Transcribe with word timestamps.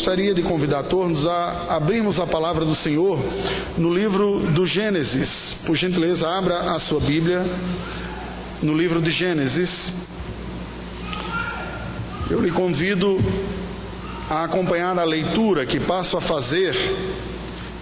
gostaria 0.00 0.32
de 0.32 0.40
convidar 0.40 0.84
todos 0.84 1.26
a 1.26 1.76
abrirmos 1.76 2.18
a 2.18 2.26
palavra 2.26 2.64
do 2.64 2.74
Senhor 2.74 3.22
no 3.76 3.94
livro 3.94 4.40
do 4.40 4.64
Gênesis. 4.64 5.58
Por 5.66 5.76
gentileza, 5.76 6.26
abra 6.26 6.72
a 6.72 6.78
sua 6.78 6.98
Bíblia 7.00 7.44
no 8.62 8.74
livro 8.74 9.02
de 9.02 9.10
Gênesis. 9.10 9.92
Eu 12.30 12.40
lhe 12.40 12.50
convido 12.50 13.22
a 14.30 14.44
acompanhar 14.44 14.98
a 14.98 15.04
leitura 15.04 15.66
que 15.66 15.78
passo 15.78 16.16
a 16.16 16.20
fazer 16.22 16.74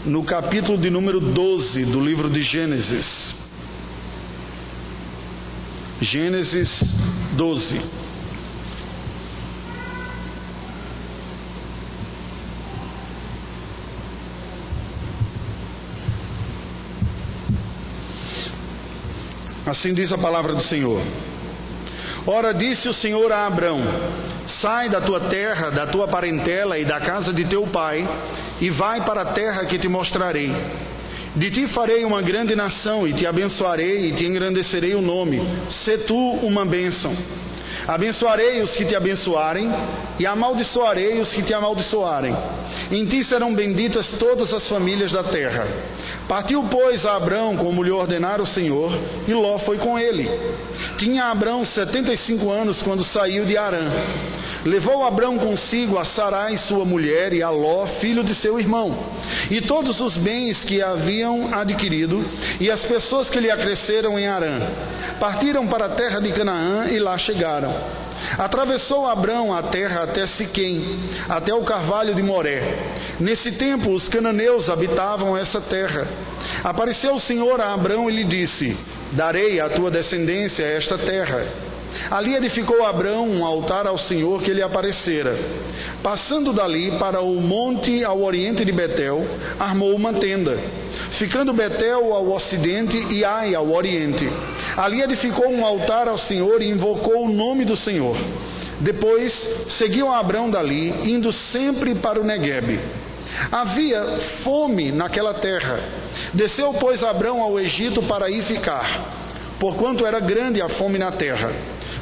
no 0.05 0.25
capítulo 0.25 0.77
de 0.77 0.91
número 0.91 1.21
12 1.21 1.85
do 1.85 2.05
livro 2.05 2.29
de 2.29 2.43
Gênesis. 2.43 3.37
Gênesis 6.01 6.83
12. 7.35 7.81
Assim 19.69 19.93
diz 19.93 20.11
a 20.13 20.17
palavra 20.17 20.55
do 20.55 20.63
Senhor. 20.63 20.99
Ora, 22.27 22.55
disse 22.55 22.89
o 22.89 22.95
Senhor 22.95 23.31
a 23.31 23.47
Abrão: 23.47 23.83
Sai 24.47 24.89
da 24.89 24.99
tua 24.99 25.21
terra, 25.21 25.71
da 25.71 25.87
tua 25.87 26.09
parentela 26.09 26.79
e 26.79 26.87
da 26.87 26.99
casa 26.99 27.35
de 27.35 27.45
teu 27.45 27.67
pai, 27.67 28.09
e 28.61 28.71
vai 28.71 29.05
para 29.05 29.23
a 29.23 29.27
terra 29.27 29.67
que 29.67 29.79
te 29.79 29.87
mostrarei. 29.87 30.55
De 31.37 31.51
ti 31.51 31.67
farei 31.67 32.05
uma 32.05 32.23
grande 32.23 32.57
nação, 32.57 33.07
e 33.07 33.13
te 33.13 33.27
abençoarei, 33.27 34.09
e 34.09 34.13
te 34.13 34.25
engrandecerei 34.25 34.95
o 34.95 35.03
nome. 35.03 35.47
Se 35.69 35.99
tu 35.99 36.17
uma 36.17 36.65
bênção. 36.65 37.15
Abençoarei 37.89 38.61
os 38.61 38.77
que 38.77 38.85
te 38.85 38.95
abençoarem, 38.95 39.73
e 40.19 40.27
amaldiçoarei 40.27 41.19
os 41.19 41.33
que 41.33 41.43
te 41.43 41.55
amaldiçoarem. 41.55 42.37
Em 42.91 43.07
ti 43.07 43.25
serão 43.25 43.55
benditas 43.55 44.11
todas 44.11 44.53
as 44.53 44.69
famílias 44.69 45.11
da 45.11 45.25
terra. 45.25 45.67
Partiu, 46.29 46.63
pois, 46.71 47.07
a 47.07 47.17
Abrão 47.17 47.57
como 47.57 47.83
lhe 47.83 47.91
ordenara 47.91 48.43
o 48.43 48.47
Senhor, 48.47 48.93
e 49.27 49.33
Ló 49.33 49.57
foi 49.57 49.79
com 49.79 49.99
ele. 49.99 50.31
Tinha 50.99 51.31
Abrão 51.31 51.65
setenta 51.65 52.13
e 52.13 52.17
cinco 52.19 52.51
anos 52.51 52.83
quando 52.83 53.03
saiu 53.03 53.47
de 53.47 53.57
Arã. 53.57 53.91
Levou 54.69 55.03
Abrão 55.03 55.39
consigo 55.39 55.97
a 55.97 56.05
Sarai, 56.05 56.59
sua 56.59 56.85
mulher, 56.85 57.33
e 57.33 57.43
a 57.43 57.49
Ló, 57.49 57.87
filho 57.87 58.23
de 58.23 58.35
seu 58.35 58.61
irmão, 58.61 58.99
e 59.51 59.63
todos 59.63 59.99
os 60.03 60.15
bens 60.15 60.63
que 60.63 60.83
haviam 60.83 61.55
adquirido, 61.55 62.23
e 62.61 62.71
as 62.71 62.85
pessoas 62.85 63.31
que 63.31 63.41
lhe 63.41 63.51
acresceram 63.51 64.19
em 64.19 64.27
Arã. 64.27 64.61
Partiram 65.19 65.67
para 65.67 65.87
a 65.87 65.89
terra 65.89 66.21
de 66.21 66.31
Canaã 66.33 66.87
e 66.87 66.99
lá 66.99 67.17
chegaram. 67.17 67.75
Atravessou 68.37 69.07
Abrão 69.07 69.55
a 69.55 69.63
terra 69.63 70.03
até 70.03 70.27
Siquém, 70.27 71.01
até 71.31 71.55
o 71.55 71.63
carvalho 71.63 72.15
de 72.15 72.23
Moré. 72.23 72.63
Nesse 73.19 73.53
tempo 73.53 73.91
os 73.95 74.07
cananeus 74.07 74.69
habitavam 74.69 75.35
essa 75.35 75.63
terra. 75.63 76.07
Apareceu 76.63 77.15
o 77.15 77.21
Senhor 77.21 77.59
a 77.59 77.73
Abrão 77.73 78.11
e 78.11 78.13
lhe 78.13 78.25
disse: 78.25 78.77
Darei 79.13 79.61
à 79.61 79.71
tua 79.71 79.91
descendência 79.91 80.63
esta 80.65 80.99
terra. 80.99 81.68
Ali 82.11 82.35
edificou 82.35 82.87
Abrão 82.87 83.29
um 83.29 83.45
altar 83.45 83.87
ao 83.87 83.99
Senhor 83.99 84.43
que 84.43 84.53
lhe 84.53 84.63
aparecera. 84.63 85.39
Passando 86.03 86.53
dali 86.53 86.93
para 86.99 87.21
o 87.21 87.41
monte 87.41 88.05
ao 88.05 88.23
oriente 88.23 88.65
de 88.65 88.73
Betel, 88.73 89.27
armou 89.59 89.95
uma 89.95 90.13
tenda. 90.13 90.59
Ficando 91.11 91.53
Betel 91.53 92.13
ao 92.15 92.31
ocidente 92.31 92.99
e 93.11 93.25
Ai 93.25 93.55
ao 93.55 93.71
oriente. 93.71 94.29
Ali 94.77 95.03
edificou 95.03 95.49
um 95.51 95.65
altar 95.65 96.09
ao 96.09 96.19
Senhor 96.19 96.63
e 96.63 96.69
invocou 96.69 97.25
o 97.25 97.33
nome 97.33 97.65
do 97.65 97.77
Senhor. 97.77 98.17
Depois 98.81 99.49
seguiu 99.67 100.13
Abrão 100.13 100.49
dali, 100.49 100.95
indo 101.03 101.33
sempre 101.33 101.95
para 101.95 102.21
o 102.21 102.25
Neguebe. 102.25 102.79
Havia 103.51 104.17
fome 104.17 104.93
naquela 104.93 105.35
terra. 105.35 105.81
Desceu, 106.33 106.73
pois, 106.75 107.03
Abrão 107.03 107.43
ao 107.43 107.59
Egito 107.59 108.03
para 108.03 108.27
aí 108.27 108.43
ficar, 108.43 108.87
porquanto 109.59 110.07
era 110.07 110.21
grande 110.21 110.63
a 110.63 110.69
fome 110.69 110.99
na 110.99 111.11
terra. 111.11 111.53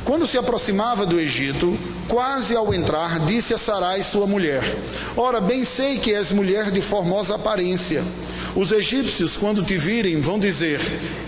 Quando 0.06 0.24
se 0.24 0.38
aproximava 0.38 1.04
do 1.04 1.18
Egito, 1.18 1.76
quase 2.06 2.54
ao 2.54 2.72
entrar, 2.72 3.18
disse 3.26 3.52
a 3.52 3.58
Sarai, 3.58 4.04
sua 4.04 4.24
mulher: 4.24 4.62
Ora, 5.16 5.40
bem 5.40 5.64
sei 5.64 5.98
que 5.98 6.14
és 6.14 6.30
mulher 6.30 6.70
de 6.70 6.80
formosa 6.80 7.34
aparência. 7.34 8.04
Os 8.54 8.70
egípcios, 8.70 9.36
quando 9.36 9.64
te 9.64 9.76
virem, 9.76 10.20
vão 10.20 10.38
dizer: 10.38 10.80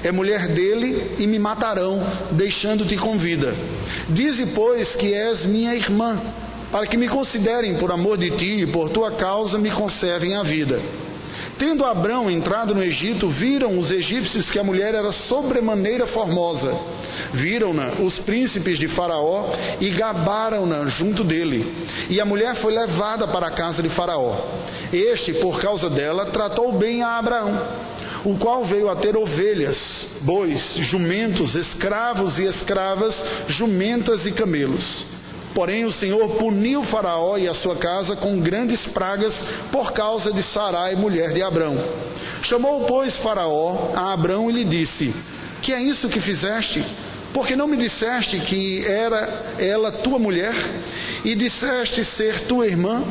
É 0.05 0.13
mulher 0.13 0.47
dele 0.47 1.17
e 1.19 1.27
me 1.27 1.41
matarão, 1.41 2.07
deixando-te 2.31 2.97
com 2.97 3.19
vida. 3.19 3.53
Dize, 4.09 4.47
pois, 4.47 4.95
que 4.95 5.13
és 5.13 5.45
minha 5.45 5.75
irmã, 5.75 6.17
para 6.71 6.87
que 6.87 6.97
me 6.97 7.09
considerem 7.09 7.75
por 7.75 7.91
amor 7.91 8.17
de 8.17 8.31
ti 8.31 8.61
e 8.61 8.67
por 8.67 8.91
tua 8.91 9.11
causa 9.11 9.59
me 9.59 9.73
conservem 9.73 10.37
a 10.37 10.45
vida. 10.45 10.81
Tendo 11.59 11.85
Abrão 11.85 12.31
entrado 12.31 12.73
no 12.73 12.83
Egito, 12.83 13.29
viram 13.29 13.81
os 13.81 13.91
egípcios 13.91 14.49
que 14.49 14.61
a 14.61 14.65
mulher 14.65 14.95
era 14.95 15.11
sobremaneira 15.11 16.07
formosa. 16.07 16.79
Viram-na 17.33 17.89
os 18.01 18.17
príncipes 18.17 18.79
de 18.79 18.87
Faraó 18.87 19.51
e 19.81 19.91
gabaram-na 19.91 20.87
junto 20.87 21.25
dele. 21.25 21.75
E 22.09 22.21
a 22.21 22.25
mulher 22.25 22.55
foi 22.55 22.73
levada 22.73 23.27
para 23.27 23.49
a 23.49 23.51
casa 23.51 23.83
de 23.83 23.89
Faraó. 23.89 24.37
Este, 24.93 25.33
por 25.35 25.61
causa 25.61 25.91
dela, 25.91 26.27
tratou 26.27 26.71
bem 26.71 27.03
a 27.03 27.19
Abraão, 27.19 27.61
o 28.25 28.37
qual 28.37 28.63
veio 28.63 28.89
a 28.89 28.95
ter 28.95 29.17
ovelhas, 29.17 30.11
bois, 30.21 30.77
jumentos, 30.79 31.57
escravos 31.57 32.39
e 32.39 32.45
escravas, 32.45 33.25
jumentas 33.49 34.27
e 34.27 34.31
camelos. 34.31 35.18
Porém, 35.59 35.85
o 35.85 35.91
Senhor 35.91 36.29
puniu 36.37 36.85
Faraó 36.85 37.37
e 37.37 37.49
a 37.49 37.53
sua 37.53 37.75
casa 37.75 38.15
com 38.15 38.39
grandes 38.39 38.87
pragas 38.87 39.45
por 39.73 39.91
causa 39.91 40.33
de 40.33 40.41
Sarai, 40.41 40.95
mulher 40.95 41.33
de 41.33 41.43
Abrão. 41.43 41.77
Chamou, 42.41 42.85
pois, 42.85 43.17
Faraó 43.17 43.91
a 43.93 44.13
Abrão 44.13 44.49
e 44.49 44.53
lhe 44.53 44.63
disse: 44.63 45.13
Que 45.61 45.73
é 45.73 45.83
isso 45.83 46.09
que 46.09 46.21
fizeste? 46.21 46.85
Porque 47.35 47.57
não 47.57 47.67
me 47.67 47.77
disseste 47.77 48.39
que 48.39 48.87
era 48.87 49.57
ela 49.59 49.91
tua 49.91 50.17
mulher 50.17 50.55
e 51.25 51.35
disseste 51.35 52.05
ser 52.05 52.43
tua 52.43 52.65
irmã? 52.65 53.03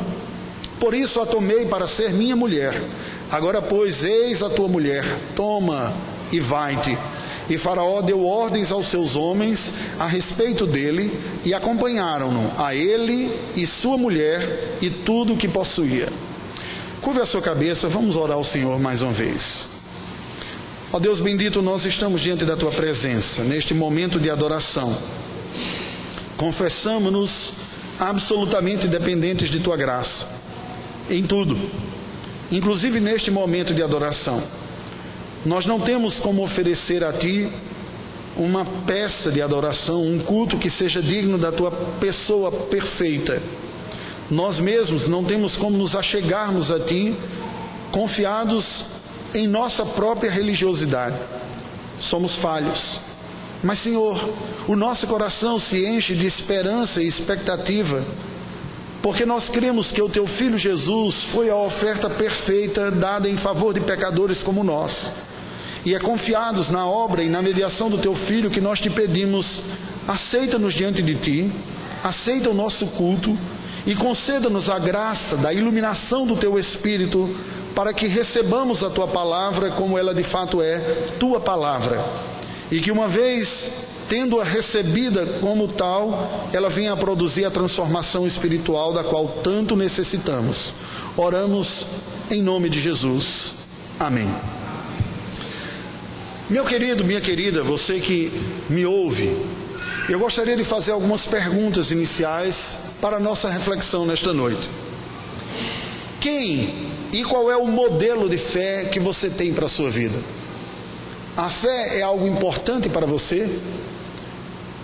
Por 0.80 0.94
isso 0.94 1.20
a 1.20 1.26
tomei 1.26 1.66
para 1.66 1.86
ser 1.86 2.14
minha 2.14 2.34
mulher. 2.34 2.82
Agora, 3.30 3.60
pois, 3.60 4.04
eis 4.04 4.42
a 4.42 4.48
tua 4.48 4.68
mulher, 4.68 5.04
toma 5.36 5.92
e 6.32 6.40
vai-te. 6.40 6.96
E 7.48 7.56
Faraó 7.56 8.02
deu 8.02 8.26
ordens 8.26 8.70
aos 8.70 8.88
seus 8.88 9.16
homens 9.16 9.72
a 9.98 10.06
respeito 10.06 10.66
dele 10.66 11.18
e 11.44 11.54
acompanharam-no, 11.54 12.52
a 12.58 12.74
ele 12.74 13.34
e 13.56 13.66
sua 13.66 13.96
mulher 13.96 14.76
e 14.82 14.90
tudo 14.90 15.32
o 15.32 15.36
que 15.36 15.48
possuía. 15.48 16.08
Curve 17.00 17.20
a 17.20 17.26
sua 17.26 17.40
cabeça, 17.40 17.88
vamos 17.88 18.16
orar 18.16 18.36
ao 18.36 18.44
Senhor 18.44 18.78
mais 18.78 19.02
uma 19.02 19.12
vez. 19.12 19.68
Ó 20.92 20.98
Deus 20.98 21.20
bendito, 21.20 21.62
nós 21.62 21.84
estamos 21.84 22.20
diante 22.20 22.44
da 22.44 22.56
tua 22.56 22.70
presença, 22.70 23.42
neste 23.44 23.72
momento 23.72 24.18
de 24.18 24.30
adoração. 24.30 24.96
Confessamos-nos 26.36 27.52
absolutamente 27.98 28.86
dependentes 28.86 29.50
de 29.50 29.60
tua 29.60 29.76
graça, 29.76 30.26
em 31.10 31.22
tudo, 31.22 31.58
inclusive 32.50 33.00
neste 33.00 33.30
momento 33.30 33.74
de 33.74 33.82
adoração. 33.82 34.42
Nós 35.46 35.66
não 35.66 35.78
temos 35.80 36.18
como 36.18 36.42
oferecer 36.42 37.04
a 37.04 37.12
Ti 37.12 37.50
uma 38.36 38.64
peça 38.64 39.30
de 39.30 39.40
adoração, 39.40 40.04
um 40.04 40.18
culto 40.18 40.58
que 40.58 40.68
seja 40.68 41.00
digno 41.00 41.38
da 41.38 41.52
Tua 41.52 41.70
pessoa 41.70 42.50
perfeita. 42.50 43.40
Nós 44.30 44.58
mesmos 44.58 45.06
não 45.06 45.24
temos 45.24 45.56
como 45.56 45.76
nos 45.76 45.94
achegarmos 45.94 46.72
a 46.72 46.80
Ti 46.80 47.16
confiados 47.92 48.86
em 49.32 49.46
nossa 49.46 49.86
própria 49.86 50.30
religiosidade. 50.30 51.16
Somos 52.00 52.34
falhos. 52.34 53.00
Mas, 53.62 53.78
Senhor, 53.78 54.20
o 54.66 54.76
nosso 54.76 55.06
coração 55.06 55.58
se 55.58 55.84
enche 55.84 56.14
de 56.14 56.26
esperança 56.26 57.02
e 57.02 57.08
expectativa, 57.08 58.04
porque 59.02 59.24
nós 59.24 59.48
cremos 59.48 59.90
que 59.90 60.02
o 60.02 60.08
Teu 60.08 60.26
Filho 60.26 60.58
Jesus 60.58 61.22
foi 61.22 61.48
a 61.48 61.56
oferta 61.56 62.10
perfeita 62.10 62.90
dada 62.90 63.28
em 63.28 63.36
favor 63.36 63.72
de 63.72 63.80
pecadores 63.80 64.42
como 64.42 64.62
nós 64.62 65.12
e 65.84 65.94
é 65.94 65.98
confiados 65.98 66.70
na 66.70 66.86
obra 66.86 67.22
e 67.22 67.28
na 67.28 67.42
mediação 67.42 67.88
do 67.88 67.98
teu 67.98 68.14
filho 68.14 68.50
que 68.50 68.60
nós 68.60 68.80
te 68.80 68.90
pedimos, 68.90 69.62
aceita-nos 70.06 70.74
diante 70.74 71.02
de 71.02 71.14
ti, 71.14 71.52
aceita 72.02 72.50
o 72.50 72.54
nosso 72.54 72.86
culto 72.88 73.36
e 73.86 73.94
conceda-nos 73.94 74.68
a 74.68 74.78
graça 74.78 75.36
da 75.36 75.52
iluminação 75.52 76.26
do 76.26 76.36
teu 76.36 76.58
espírito 76.58 77.34
para 77.74 77.94
que 77.94 78.06
recebamos 78.06 78.82
a 78.82 78.90
tua 78.90 79.06
palavra 79.06 79.70
como 79.70 79.96
ela 79.96 80.14
de 80.14 80.22
fato 80.22 80.60
é, 80.60 80.78
tua 81.18 81.40
palavra. 81.40 82.04
E 82.70 82.80
que 82.80 82.90
uma 82.90 83.08
vez 83.08 83.70
tendo-a 84.08 84.42
recebida 84.42 85.26
como 85.40 85.68
tal, 85.68 86.48
ela 86.52 86.68
venha 86.68 86.92
a 86.92 86.96
produzir 86.96 87.44
a 87.44 87.50
transformação 87.50 88.26
espiritual 88.26 88.92
da 88.92 89.04
qual 89.04 89.28
tanto 89.44 89.76
necessitamos. 89.76 90.74
Oramos 91.16 91.86
em 92.30 92.42
nome 92.42 92.70
de 92.70 92.80
Jesus. 92.80 93.54
Amém. 94.00 94.28
Meu 96.50 96.64
querido, 96.64 97.04
minha 97.04 97.20
querida, 97.20 97.62
você 97.62 98.00
que 98.00 98.32
me 98.70 98.86
ouve, 98.86 99.36
eu 100.08 100.18
gostaria 100.18 100.56
de 100.56 100.64
fazer 100.64 100.92
algumas 100.92 101.26
perguntas 101.26 101.90
iniciais 101.90 102.78
para 103.02 103.18
a 103.18 103.20
nossa 103.20 103.50
reflexão 103.50 104.06
nesta 104.06 104.32
noite. 104.32 104.70
quem 106.18 106.88
e 107.12 107.22
qual 107.22 107.52
é 107.52 107.56
o 107.56 107.66
modelo 107.66 108.30
de 108.30 108.38
fé 108.38 108.86
que 108.86 108.98
você 108.98 109.28
tem 109.28 109.52
para 109.52 109.66
a 109.66 109.68
sua 109.68 109.90
vida? 109.90 110.18
A 111.36 111.50
fé 111.50 111.98
é 111.98 112.02
algo 112.02 112.26
importante 112.26 112.88
para 112.88 113.04
você? 113.04 113.58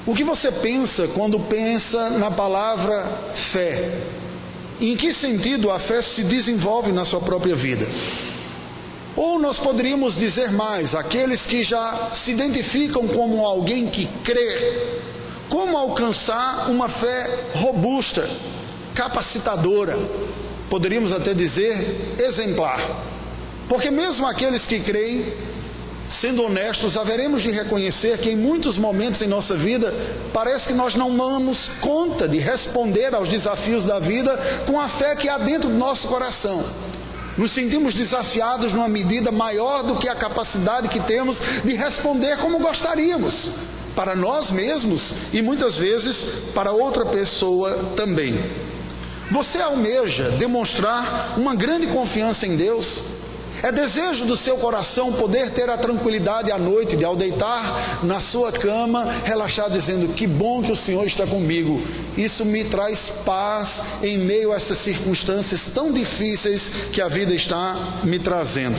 O 0.06 0.14
que 0.14 0.22
você 0.22 0.52
pensa 0.52 1.08
quando 1.08 1.40
pensa 1.40 2.10
na 2.10 2.30
palavra 2.30 3.06
fé? 3.32 3.90
Em 4.78 4.94
que 4.98 5.14
sentido 5.14 5.70
a 5.70 5.78
fé 5.78 6.02
se 6.02 6.24
desenvolve 6.24 6.92
na 6.92 7.06
sua 7.06 7.20
própria 7.20 7.54
vida? 7.54 7.86
Ou 9.16 9.38
nós 9.38 9.58
poderíamos 9.58 10.16
dizer 10.16 10.50
mais, 10.50 10.94
aqueles 10.94 11.46
que 11.46 11.62
já 11.62 12.10
se 12.12 12.32
identificam 12.32 13.06
como 13.06 13.44
alguém 13.44 13.86
que 13.86 14.06
crê, 14.24 15.00
como 15.48 15.76
alcançar 15.76 16.68
uma 16.68 16.88
fé 16.88 17.44
robusta, 17.54 18.28
capacitadora, 18.92 19.96
poderíamos 20.68 21.12
até 21.12 21.32
dizer 21.32 22.16
exemplar. 22.18 22.80
Porque 23.68 23.90
mesmo 23.90 24.26
aqueles 24.26 24.66
que 24.66 24.80
creem, 24.80 25.32
sendo 26.08 26.42
honestos, 26.42 26.96
haveremos 26.96 27.42
de 27.42 27.50
reconhecer 27.50 28.18
que 28.18 28.30
em 28.30 28.36
muitos 28.36 28.76
momentos 28.76 29.22
em 29.22 29.28
nossa 29.28 29.54
vida 29.54 29.94
parece 30.32 30.68
que 30.68 30.74
nós 30.74 30.96
não 30.96 31.16
damos 31.16 31.70
conta 31.80 32.28
de 32.28 32.38
responder 32.38 33.14
aos 33.14 33.28
desafios 33.28 33.84
da 33.84 34.00
vida 34.00 34.36
com 34.66 34.80
a 34.80 34.88
fé 34.88 35.14
que 35.14 35.28
há 35.28 35.38
dentro 35.38 35.68
do 35.68 35.76
nosso 35.76 36.08
coração. 36.08 36.64
Nos 37.36 37.50
sentimos 37.50 37.94
desafiados 37.94 38.72
numa 38.72 38.88
medida 38.88 39.32
maior 39.32 39.82
do 39.82 39.96
que 39.96 40.08
a 40.08 40.14
capacidade 40.14 40.88
que 40.88 41.00
temos 41.00 41.42
de 41.64 41.74
responder 41.74 42.38
como 42.38 42.60
gostaríamos, 42.60 43.50
para 43.96 44.14
nós 44.14 44.50
mesmos 44.50 45.14
e 45.32 45.42
muitas 45.42 45.76
vezes 45.76 46.26
para 46.54 46.72
outra 46.72 47.04
pessoa 47.04 47.92
também. 47.96 48.38
Você 49.30 49.58
almeja 49.60 50.30
demonstrar 50.30 51.34
uma 51.36 51.54
grande 51.54 51.86
confiança 51.88 52.46
em 52.46 52.56
Deus? 52.56 53.02
É 53.62 53.72
desejo 53.72 54.24
do 54.24 54.36
seu 54.36 54.56
coração 54.56 55.12
poder 55.12 55.50
ter 55.52 55.70
a 55.70 55.78
tranquilidade 55.78 56.50
à 56.50 56.58
noite 56.58 56.96
de, 56.96 57.04
ao 57.04 57.16
deitar 57.16 58.00
na 58.02 58.20
sua 58.20 58.52
cama, 58.52 59.06
relaxar, 59.24 59.70
dizendo: 59.70 60.08
Que 60.08 60.26
bom 60.26 60.62
que 60.62 60.72
o 60.72 60.76
Senhor 60.76 61.04
está 61.06 61.26
comigo. 61.26 61.82
Isso 62.16 62.44
me 62.44 62.64
traz 62.64 63.10
paz 63.24 63.82
em 64.02 64.18
meio 64.18 64.52
a 64.52 64.56
essas 64.56 64.78
circunstâncias 64.78 65.70
tão 65.72 65.92
difíceis 65.92 66.70
que 66.92 67.00
a 67.00 67.08
vida 67.08 67.34
está 67.34 68.00
me 68.04 68.18
trazendo. 68.18 68.76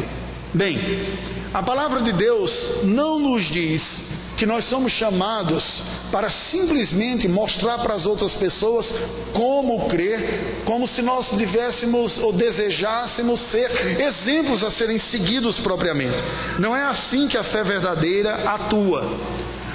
Bem, 0.54 1.07
a 1.54 1.62
palavra 1.63 2.01
de 2.01 2.12
Deus 2.12 2.83
não 2.83 3.19
nos 3.19 3.45
diz 3.45 4.04
que 4.37 4.45
nós 4.45 4.65
somos 4.65 4.91
chamados 4.91 5.83
para 6.11 6.29
simplesmente 6.29 7.27
mostrar 7.27 7.79
para 7.79 7.93
as 7.93 8.05
outras 8.05 8.33
pessoas 8.33 8.93
como 9.33 9.87
crer, 9.87 10.61
como 10.65 10.85
se 10.85 11.01
nós 11.01 11.29
tivéssemos 11.29 12.17
ou 12.17 12.33
desejássemos 12.33 13.39
ser 13.39 13.99
exemplos 13.99 14.63
a 14.63 14.71
serem 14.71 14.97
seguidos 14.97 15.57
propriamente. 15.57 16.23
Não 16.59 16.75
é 16.75 16.83
assim 16.83 17.27
que 17.27 17.37
a 17.37 17.43
fé 17.43 17.63
verdadeira 17.63 18.49
atua. 18.49 19.09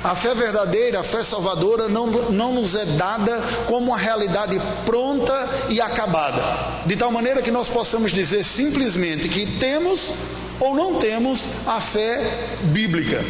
A 0.02 0.14
fé 0.14 0.34
verdadeira, 0.34 1.00
a 1.00 1.04
fé 1.04 1.22
salvadora, 1.22 1.86
não, 1.86 2.06
não 2.06 2.54
nos 2.54 2.74
é 2.74 2.86
dada 2.86 3.42
como 3.66 3.88
uma 3.88 3.98
realidade 3.98 4.58
pronta 4.86 5.48
e 5.68 5.78
acabada, 5.78 6.86
de 6.86 6.96
tal 6.96 7.12
maneira 7.12 7.42
que 7.42 7.50
nós 7.50 7.68
possamos 7.68 8.10
dizer 8.10 8.42
simplesmente 8.42 9.28
que 9.28 9.58
temos 9.58 10.14
ou 10.58 10.74
não 10.74 10.94
temos 10.94 11.48
a 11.66 11.80
fé 11.80 12.46
bíblica. 12.62 13.22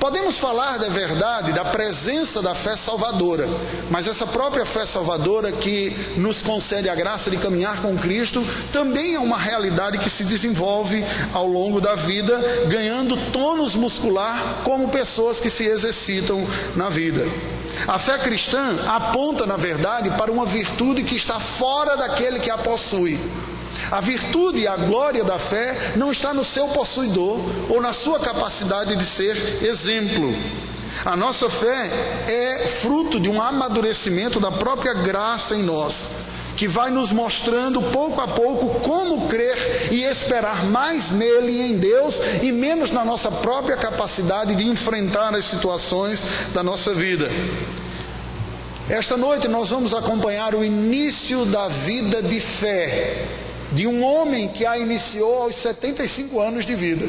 Podemos 0.00 0.38
falar 0.38 0.78
da 0.78 0.88
verdade, 0.88 1.52
da 1.52 1.64
presença 1.64 2.40
da 2.40 2.54
fé 2.54 2.76
salvadora, 2.76 3.48
mas 3.90 4.06
essa 4.06 4.26
própria 4.26 4.64
fé 4.64 4.86
salvadora 4.86 5.50
que 5.50 5.90
nos 6.16 6.40
concede 6.40 6.88
a 6.88 6.94
graça 6.94 7.30
de 7.30 7.36
caminhar 7.36 7.82
com 7.82 7.98
Cristo 7.98 8.46
também 8.72 9.16
é 9.16 9.18
uma 9.18 9.36
realidade 9.36 9.98
que 9.98 10.08
se 10.08 10.22
desenvolve 10.22 11.04
ao 11.32 11.48
longo 11.48 11.80
da 11.80 11.96
vida, 11.96 12.40
ganhando 12.68 13.16
tônus 13.32 13.74
muscular 13.74 14.60
como 14.62 14.88
pessoas 14.88 15.40
que 15.40 15.50
se 15.50 15.64
exercitam 15.64 16.46
na 16.76 16.88
vida. 16.88 17.26
A 17.86 17.98
fé 17.98 18.18
cristã 18.18 18.76
aponta, 18.86 19.46
na 19.46 19.56
verdade, 19.56 20.10
para 20.10 20.30
uma 20.30 20.46
virtude 20.46 21.02
que 21.02 21.16
está 21.16 21.40
fora 21.40 21.96
daquele 21.96 22.38
que 22.38 22.50
a 22.50 22.58
possui. 22.58 23.18
A 23.90 24.00
virtude 24.00 24.60
e 24.60 24.66
a 24.66 24.76
glória 24.76 25.24
da 25.24 25.38
fé 25.38 25.92
não 25.96 26.12
está 26.12 26.34
no 26.34 26.44
seu 26.44 26.68
possuidor 26.68 27.40
ou 27.70 27.80
na 27.80 27.94
sua 27.94 28.20
capacidade 28.20 28.94
de 28.94 29.04
ser 29.04 29.62
exemplo. 29.62 30.34
A 31.04 31.16
nossa 31.16 31.48
fé 31.48 31.90
é 32.28 32.66
fruto 32.66 33.18
de 33.18 33.28
um 33.30 33.40
amadurecimento 33.40 34.38
da 34.38 34.50
própria 34.50 34.92
graça 34.92 35.54
em 35.56 35.62
nós, 35.62 36.10
que 36.54 36.68
vai 36.68 36.90
nos 36.90 37.12
mostrando 37.12 37.80
pouco 37.80 38.20
a 38.20 38.28
pouco 38.28 38.80
como 38.80 39.26
crer 39.26 39.88
e 39.90 40.02
esperar 40.02 40.64
mais 40.64 41.10
nele 41.10 41.52
e 41.52 41.62
em 41.70 41.78
Deus 41.78 42.20
e 42.42 42.52
menos 42.52 42.90
na 42.90 43.04
nossa 43.04 43.30
própria 43.30 43.76
capacidade 43.76 44.54
de 44.54 44.64
enfrentar 44.64 45.34
as 45.34 45.46
situações 45.46 46.26
da 46.52 46.62
nossa 46.62 46.92
vida. 46.92 47.30
Esta 48.90 49.16
noite 49.16 49.48
nós 49.48 49.70
vamos 49.70 49.94
acompanhar 49.94 50.54
o 50.54 50.64
início 50.64 51.46
da 51.46 51.68
vida 51.68 52.22
de 52.22 52.40
fé 52.40 53.24
de 53.72 53.86
um 53.86 54.02
homem 54.02 54.48
que 54.48 54.64
a 54.64 54.78
iniciou 54.78 55.42
aos 55.42 55.56
75 55.56 56.40
anos 56.40 56.64
de 56.64 56.74
vida. 56.74 57.06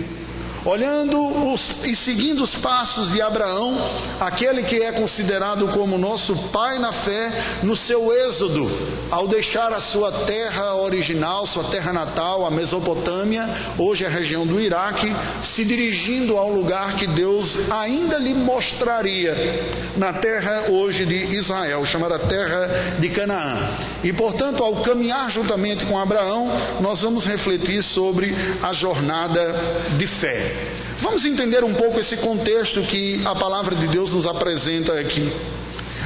Olhando 0.66 1.52
os, 1.54 1.72
e 1.86 1.96
seguindo 1.96 2.44
os 2.44 2.54
passos 2.54 3.12
de 3.12 3.22
Abraão, 3.22 3.78
aquele 4.20 4.64
que 4.64 4.82
é 4.82 4.92
considerado 4.92 5.70
como 5.70 5.98
nosso 5.98 6.36
pai 6.36 6.78
na 6.78 6.92
fé, 6.92 7.32
no 7.64 7.78
seu 7.78 8.12
êxodo, 8.12 8.70
ao 9.10 9.26
deixar 9.26 9.72
a 9.72 9.80
sua 9.80 10.12
terra 10.12 10.76
original, 10.76 11.46
sua 11.46 11.64
terra 11.64 11.94
natal, 11.94 12.46
a 12.46 12.52
Mesopotâmia, 12.52 13.50
hoje 13.78 14.06
a 14.06 14.10
região 14.10 14.46
do 14.46 14.60
Iraque, 14.60 15.16
se 15.42 15.64
dirigindo 15.64 16.36
ao 16.36 16.52
lugar 16.52 16.96
que 16.96 17.08
Deus 17.08 17.58
ainda 17.72 18.18
lhe 18.18 18.34
mostraria, 18.34 19.34
na 19.96 20.12
terra 20.12 20.66
hoje 20.70 21.06
de 21.06 21.36
Israel, 21.36 21.86
chamada 21.86 22.20
terra 22.20 22.70
de 23.00 23.10
Canaã. 23.10 23.70
E 24.04 24.12
portanto, 24.12 24.62
ao 24.62 24.82
caminhar 24.82 25.30
juntamente 25.32 25.86
com 25.86 25.98
Abraão, 25.98 26.52
nós 26.82 27.02
vamos 27.02 27.26
refletir 27.26 27.82
sobre 27.82 28.36
a 28.62 28.74
jornada 28.74 29.56
de 29.98 30.06
fé. 30.06 30.49
Vamos 31.00 31.26
entender 31.26 31.64
um 31.64 31.74
pouco 31.74 32.00
esse 32.00 32.18
contexto 32.18 32.82
que 32.82 33.26
a 33.26 33.34
palavra 33.34 33.76
de 33.76 33.88
Deus 33.88 34.12
nos 34.12 34.26
apresenta 34.26 35.00
aqui. 35.00 35.32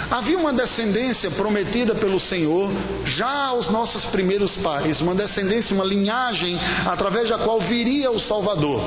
Havia 0.10 0.38
uma 0.38 0.54
descendência 0.54 1.32
prometida 1.32 1.96
pelo 1.96 2.20
Senhor 2.20 2.72
já 3.04 3.48
aos 3.48 3.70
nossos 3.70 4.06
primeiros 4.06 4.56
pais, 4.56 5.02
uma 5.02 5.16
descendência, 5.16 5.74
uma 5.74 5.84
linhagem 5.84 6.60
através 6.86 7.30
da 7.30 7.40
qual 7.40 7.60
viria 7.60 8.12
o 8.12 8.20
Salvador. 8.20 8.82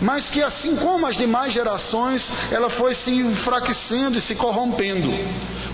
Mas 0.00 0.30
que, 0.30 0.42
assim 0.42 0.74
como 0.76 1.06
as 1.06 1.16
demais 1.16 1.52
gerações, 1.52 2.30
ela 2.50 2.70
foi 2.70 2.94
se 2.94 3.10
enfraquecendo 3.10 4.16
e 4.16 4.20
se 4.20 4.34
corrompendo. 4.34 5.12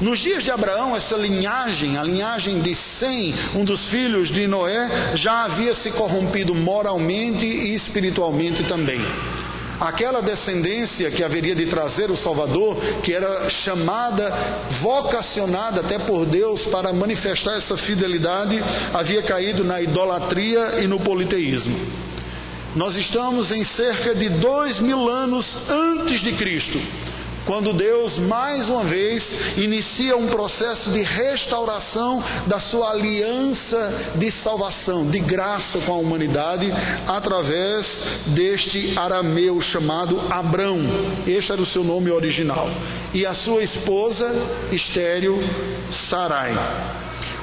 Nos 0.01 0.21
dias 0.21 0.43
de 0.43 0.51
Abraão, 0.51 0.97
essa 0.97 1.15
linhagem, 1.15 1.99
a 1.99 2.03
linhagem 2.03 2.61
de 2.61 2.75
Sem, 2.75 3.35
um 3.55 3.65
dos 3.65 3.85
filhos 3.85 4.31
de 4.31 4.47
Noé, 4.47 4.89
já 5.15 5.45
havia 5.45 5.75
se 5.75 5.91
corrompido 5.91 6.55
moralmente 6.55 7.45
e 7.45 7.75
espiritualmente 7.75 8.63
também 8.65 9.01
aquela 9.81 10.21
descendência 10.21 11.11
que 11.11 11.25
haveria 11.25 11.55
de 11.55 11.65
trazer 11.65 12.11
o 12.11 12.17
Salvador, 12.17 12.77
que 13.03 13.15
era 13.15 13.49
chamada, 13.49 14.31
vocacionada 14.69 15.81
até 15.81 15.99
por 15.99 16.27
Deus 16.27 16.67
para 16.67 16.93
manifestar 16.93 17.57
essa 17.57 17.79
fidelidade, 17.79 18.63
havia 18.93 19.23
caído 19.23 19.65
na 19.65 19.81
idolatria 19.81 20.83
e 20.83 20.87
no 20.87 21.01
politeísmo. 21.01 21.81
Nós 22.77 22.95
estamos 22.95 23.51
em 23.51 23.65
cerca 23.65 24.15
de 24.15 24.29
dois 24.29 24.79
mil 24.79 25.09
anos 25.09 25.61
antes 25.71 26.21
de 26.21 26.33
Cristo 26.33 26.79
quando 27.47 27.73
Deus 27.73 28.19
mais 28.19 28.69
uma 28.69 28.85
vez 28.85 29.57
inicia 29.57 30.17
um 30.17 30.27
processo 30.27 30.91
de 30.91 31.03
restauração 31.03 32.23
da 32.47 32.59
sua 32.59 32.91
aliança 32.91 33.93
de 34.15 34.31
salvação, 34.31 35.07
de 35.07 35.19
graça 35.19 35.79
com 35.81 35.93
a 35.93 35.97
humanidade, 35.97 36.73
através 37.07 38.05
deste 38.27 38.99
arameu 38.99 39.61
chamado 39.61 40.21
Abrão. 40.31 40.79
Este 41.27 41.53
era 41.53 41.61
o 41.61 41.67
seu 41.67 41.83
nome 41.83 42.11
original. 42.11 42.71
E 43.13 43.25
a 43.27 43.35
sua 43.35 43.63
esposa 43.63 44.31
estéril 44.71 45.43
Sarai. 45.91 46.55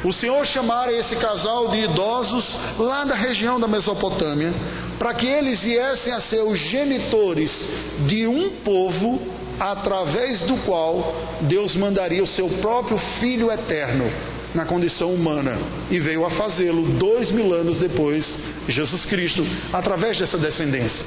O 0.04 0.14
Senhor 0.14 0.46
chamara 0.46 0.94
esse 0.94 1.16
casal 1.16 1.70
de 1.70 1.80
idosos 1.80 2.58
lá 2.78 3.04
da 3.04 3.16
região 3.16 3.60
da 3.60 3.68
Mesopotâmia, 3.68 4.54
para 5.00 5.14
que 5.14 5.28
eles 5.28 5.62
viessem 5.62 6.14
a 6.14 6.20
ser 6.20 6.44
os 6.44 6.58
genitores 6.58 7.68
de 8.06 8.28
um 8.28 8.50
povo 8.50 9.37
através 9.60 10.42
do 10.42 10.58
qual 10.58 11.16
Deus 11.42 11.76
mandaria 11.76 12.22
o 12.22 12.28
seu 12.28 12.50
próprio 12.50 12.98
Filho 12.98 13.52
eterno 13.52 14.12
na 14.54 14.66
condição 14.66 15.14
humana 15.14 15.58
e 15.92 16.00
veio 16.00 16.26
a 16.26 16.30
fazê-lo 16.30 16.84
dois 16.84 17.32
mil 17.32 17.54
anos 17.54 17.80
depois, 17.80 18.40
Jesus 18.68 19.06
Cristo, 19.06 19.46
através 19.72 20.18
dessa 20.18 20.38
descendência. 20.38 21.06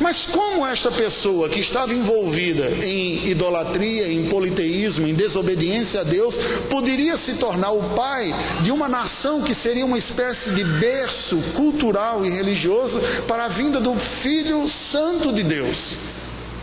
Mas 0.00 0.26
como 0.26 0.66
esta 0.66 0.90
pessoa 0.90 1.48
que 1.48 1.60
estava 1.60 1.94
envolvida 1.94 2.68
em 2.84 3.28
idolatria, 3.28 4.12
em 4.12 4.28
politeísmo, 4.28 5.06
em 5.06 5.14
desobediência 5.14 6.02
a 6.02 6.04
Deus, 6.04 6.36
poderia 6.68 7.16
se 7.16 7.34
tornar 7.34 7.70
o 7.70 7.94
pai 7.94 8.34
de 8.60 8.70
uma 8.70 8.88
nação 8.88 9.42
que 9.42 9.54
seria 9.54 9.86
uma 9.86 9.96
espécie 9.96 10.50
de 10.50 10.62
berço 10.64 11.38
cultural 11.54 12.26
e 12.26 12.30
religioso 12.30 13.00
para 13.26 13.46
a 13.46 13.48
vinda 13.48 13.80
do 13.80 13.98
Filho 13.98 14.68
Santo 14.68 15.32
de 15.32 15.42
Deus? 15.42 15.96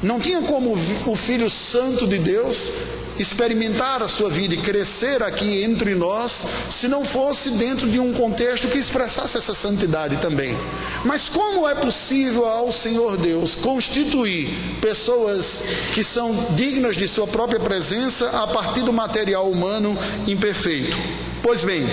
Não 0.04 0.20
tinha 0.20 0.42
como 0.42 0.74
o 0.74 1.16
Filho 1.16 1.50
Santo 1.50 2.06
de 2.06 2.20
Deus 2.20 2.72
experimentar 3.18 4.02
a 4.02 4.10
sua 4.10 4.30
vida 4.30 4.54
e 4.54 4.58
crescer 4.58 5.22
aqui 5.22 5.64
entre 5.64 5.96
nós 5.96 6.46
se 6.70 6.88
não 6.88 7.06
fosse 7.06 7.52
dentro 7.52 7.90
de 7.90 8.00
um 8.00 8.12
contexto 8.12 8.68
que 8.68 8.78
expressasse 8.78 9.38
essa 9.38 9.54
santidade 9.54 10.18
também. 10.18 10.58
Mas 11.06 11.30
como 11.30 11.68
é 11.68 11.76
possível 11.76 12.46
ao 12.46 12.72
Senhor 12.72 13.18
Deus 13.18 13.56
constituir 13.56 14.50
pessoas 14.82 15.64
que 15.94 16.04
são 16.04 16.48
dignas 16.52 16.98
de 16.98 17.08
sua 17.08 17.28
própria 17.28 17.60
presença 17.60 18.30
a 18.30 18.48
partir 18.48 18.82
do 18.82 18.92
material 18.92 19.50
humano 19.50 19.98
imperfeito? 20.28 20.98
Pois 21.42 21.64
bem, 21.64 21.88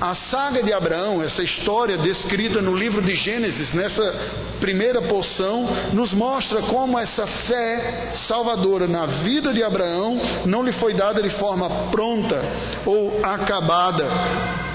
a 0.00 0.14
saga 0.14 0.62
de 0.62 0.72
Abraão, 0.72 1.22
essa 1.22 1.42
história 1.42 1.96
descrita 1.96 2.60
no 2.60 2.74
livro 2.74 3.02
de 3.02 3.14
Gênesis, 3.14 3.72
nessa 3.72 4.14
primeira 4.60 5.02
porção, 5.02 5.68
nos 5.92 6.12
mostra 6.12 6.62
como 6.62 6.98
essa 6.98 7.26
fé 7.26 8.08
salvadora 8.10 8.86
na 8.86 9.06
vida 9.06 9.52
de 9.52 9.62
Abraão 9.62 10.20
não 10.44 10.62
lhe 10.62 10.72
foi 10.72 10.94
dada 10.94 11.22
de 11.22 11.30
forma 11.30 11.68
pronta 11.90 12.42
ou 12.84 13.20
acabada, 13.22 14.06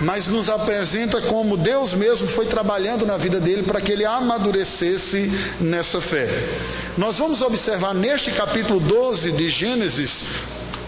mas 0.01 0.27
nos 0.27 0.50
apresenta 0.50 1.21
como 1.21 1.57
Deus 1.57 1.93
mesmo 1.93 2.27
foi 2.27 2.45
trabalhando 2.45 3.05
na 3.05 3.17
vida 3.17 3.39
dele 3.39 3.63
para 3.63 3.81
que 3.81 3.91
ele 3.91 4.05
amadurecesse 4.05 5.31
nessa 5.59 6.01
fé. 6.01 6.47
Nós 6.97 7.17
vamos 7.17 7.41
observar 7.41 7.93
neste 7.93 8.31
capítulo 8.31 8.79
12 8.79 9.31
de 9.31 9.50
Gênesis 9.50 10.23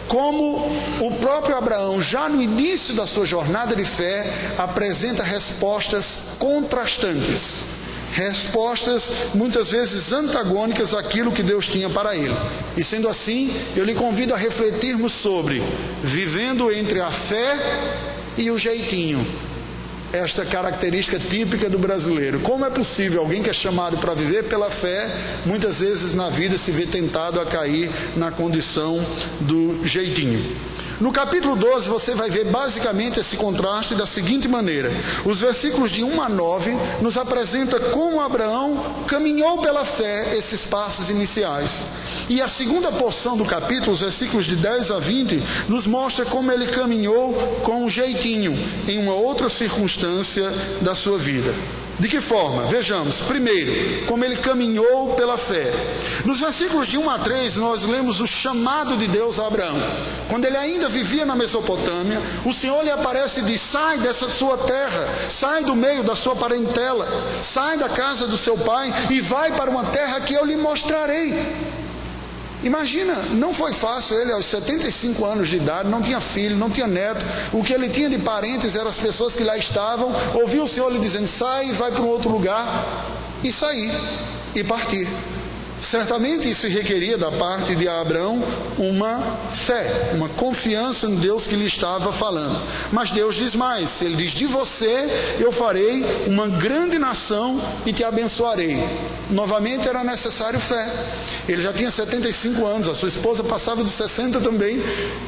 como 0.08 0.70
o 1.00 1.12
próprio 1.20 1.58
Abraão, 1.58 2.00
já 2.00 2.30
no 2.30 2.42
início 2.42 2.94
da 2.94 3.08
sua 3.08 3.26
jornada 3.26 3.76
de 3.76 3.84
fé, 3.84 4.32
apresenta 4.58 5.24
respostas 5.24 6.20
contrastantes, 6.38 7.66
respostas 8.14 9.12
muitas 9.34 9.72
vezes 9.72 10.14
antagônicas 10.14 10.94
àquilo 10.94 11.32
que 11.32 11.42
Deus 11.42 11.68
tinha 11.68 11.90
para 11.90 12.16
ele. 12.16 12.36
E 12.78 12.84
sendo 12.84 13.10
assim, 13.10 13.52
eu 13.76 13.84
lhe 13.84 13.96
convido 13.96 14.34
a 14.34 14.38
refletirmos 14.38 15.12
sobre 15.12 15.64
vivendo 16.04 16.72
entre 16.72 17.02
a 17.02 17.10
fé 17.10 17.58
e 18.38 18.52
o 18.52 18.58
jeitinho, 18.58 19.26
esta 20.12 20.46
característica 20.46 21.18
típica 21.18 21.68
do 21.68 21.80
brasileiro. 21.80 22.40
Como 22.40 22.64
é 22.64 22.70
possível 22.70 23.22
alguém 23.22 23.42
que 23.42 23.50
é 23.50 23.54
chamado 23.54 23.98
para 23.98 24.14
viver 24.14 24.44
pela 24.44 24.70
fé, 24.70 25.10
muitas 25.44 25.80
vezes 25.80 26.14
na 26.14 26.30
vida 26.30 26.56
se 26.56 26.72
vê 26.72 26.86
tentado 26.86 27.42
a 27.42 27.46
cair 27.46 27.90
na 28.16 28.30
condição 28.32 29.04
do 29.42 29.86
jeitinho? 29.86 30.73
No 31.00 31.12
capítulo 31.12 31.56
12, 31.56 31.90
você 31.90 32.14
vai 32.14 32.30
ver 32.30 32.46
basicamente 32.46 33.20
esse 33.20 33.36
contraste 33.36 33.96
da 33.96 34.06
seguinte 34.06 34.48
maneira: 34.48 34.92
os 35.26 35.42
versículos 35.42 35.92
de 35.92 36.04
1 36.04 36.22
a 36.22 36.30
9 36.30 36.78
nos 37.02 37.18
apresenta 37.18 37.80
como 37.80 38.22
Abraão 38.22 39.04
caminhou 39.08 39.60
pela 39.62 39.86
fé 39.86 40.36
esses 40.36 40.64
passos 40.64 41.10
iniciais. 41.10 41.86
E 42.30 42.42
a 42.42 42.48
segunda 42.48 42.92
porção 42.92 43.36
do 43.36 43.46
capítulo, 43.46 43.92
os 43.92 44.02
versículos 44.02 44.46
de 44.46 44.56
10 44.56 44.92
a 44.92 45.00
20, 45.00 45.44
nos 45.68 45.88
mostra 45.88 46.26
como 46.26 46.52
ele 46.52 46.68
caminhou 46.68 47.34
com 47.64 47.86
um 47.86 47.90
jeitinho 47.90 48.54
em 48.88 49.00
uma 49.00 49.14
outra 49.14 49.50
circunstância 49.50 50.52
da 50.82 50.96
sua 50.96 51.18
vida. 51.18 51.54
De 52.00 52.08
que 52.08 52.20
forma? 52.20 52.64
Vejamos. 52.64 53.20
Primeiro, 53.20 54.06
como 54.08 54.26
ele 54.26 54.38
caminhou 54.38 55.14
pela 55.14 55.38
fé. 55.38 55.72
Nos 56.26 56.40
versículos 56.40 56.88
de 56.88 56.98
1 56.98 57.10
a 57.10 57.20
3, 57.20 57.58
nós 57.58 57.84
lemos 57.84 58.20
o 58.20 58.26
chamado 58.26 58.98
de 58.98 59.08
Deus 59.08 59.40
a 59.40 59.48
Abraão. 59.48 59.78
Quando 60.28 60.46
ele 60.46 60.58
ainda 60.58 60.90
vivia 60.90 61.26
na 61.26 61.36
Mesopotâmia, 61.36 62.20
o 62.46 62.54
Senhor 62.54 62.84
lhe 62.84 62.92
aparece 62.92 63.42
e 63.42 63.44
diz: 63.44 63.62
Sai 63.62 64.00
dessa 64.00 64.28
sua 64.28 64.58
terra, 64.58 65.14
sai 65.30 65.64
do 65.64 65.76
meio 65.76 66.04
da 66.04 66.16
sua 66.16 66.36
parentela, 66.36 67.08
sai 67.42 67.78
da 67.78 67.90
casa 67.90 68.28
do 68.28 68.38
seu 68.38 68.58
pai 68.58 68.92
e 69.12 69.22
vai 69.22 69.56
para 69.56 69.70
uma 69.70 69.86
terra 69.86 70.22
que 70.22 70.34
eu 70.34 70.46
lhe 70.46 70.58
mostrarei. 70.58 71.83
Imagina, 72.64 73.16
não 73.32 73.54
foi 73.54 73.74
fácil 73.74 74.18
ele 74.20 74.32
aos 74.32 74.46
75 74.46 75.26
anos 75.26 75.50
de 75.50 75.58
idade, 75.58 75.90
não 75.90 76.02
tinha 76.02 76.22
filho, 76.22 76.56
não 76.56 76.70
tinha 76.70 76.88
neto. 76.88 77.26
O 77.52 77.64
que 77.64 77.74
ele 77.74 77.90
tinha 77.90 78.10
de 78.10 78.18
parentes 78.18 78.76
eram 78.76 78.88
as 78.88 78.98
pessoas 78.98 79.36
que 79.36 79.44
lá 79.44 79.58
estavam. 79.58 80.12
Ouviu 80.34 80.64
o 80.64 80.68
Senhor 80.68 80.92
lhe 80.92 81.00
dizendo: 81.00 81.28
sai 81.28 81.72
vai 81.74 81.92
para 81.92 82.02
um 82.02 82.08
outro 82.08 82.30
lugar. 82.30 82.86
E 83.44 83.52
sair 83.52 83.92
e 84.56 84.64
partir. 84.64 85.10
Certamente 85.84 86.50
isso 86.50 86.66
requeria 86.66 87.18
da 87.18 87.30
parte 87.30 87.76
de 87.76 87.90
Abraão 87.90 88.42
uma 88.78 89.22
fé, 89.52 90.12
uma 90.16 90.30
confiança 90.30 91.08
em 91.08 91.16
Deus 91.16 91.46
que 91.46 91.58
lhe 91.58 91.66
estava 91.66 92.14
falando. 92.14 92.62
Mas 92.90 93.12
Deus 93.12 93.36
diz 93.36 93.54
mais: 93.54 94.02
Ele 94.02 94.16
diz: 94.16 94.32
De 94.32 94.46
você 94.46 95.10
eu 95.42 95.52
farei 95.52 96.06
uma 96.26 96.48
grande 96.48 96.98
nação 96.98 97.62
e 97.86 97.92
te 97.92 98.02
abençoarei. 98.02 98.82
Novamente 99.30 99.86
era 99.86 100.06
necessário 100.06 100.58
fé. 100.58 100.90
Ele 101.50 101.62
já 101.62 101.74
tinha 101.74 101.92
75 101.92 102.66
anos, 102.66 102.88
a 102.88 102.96
sua 102.96 103.10
esposa 103.10 103.44
passava 103.44 103.84
dos 103.84 103.92
60 103.92 104.40
também, 104.40 104.82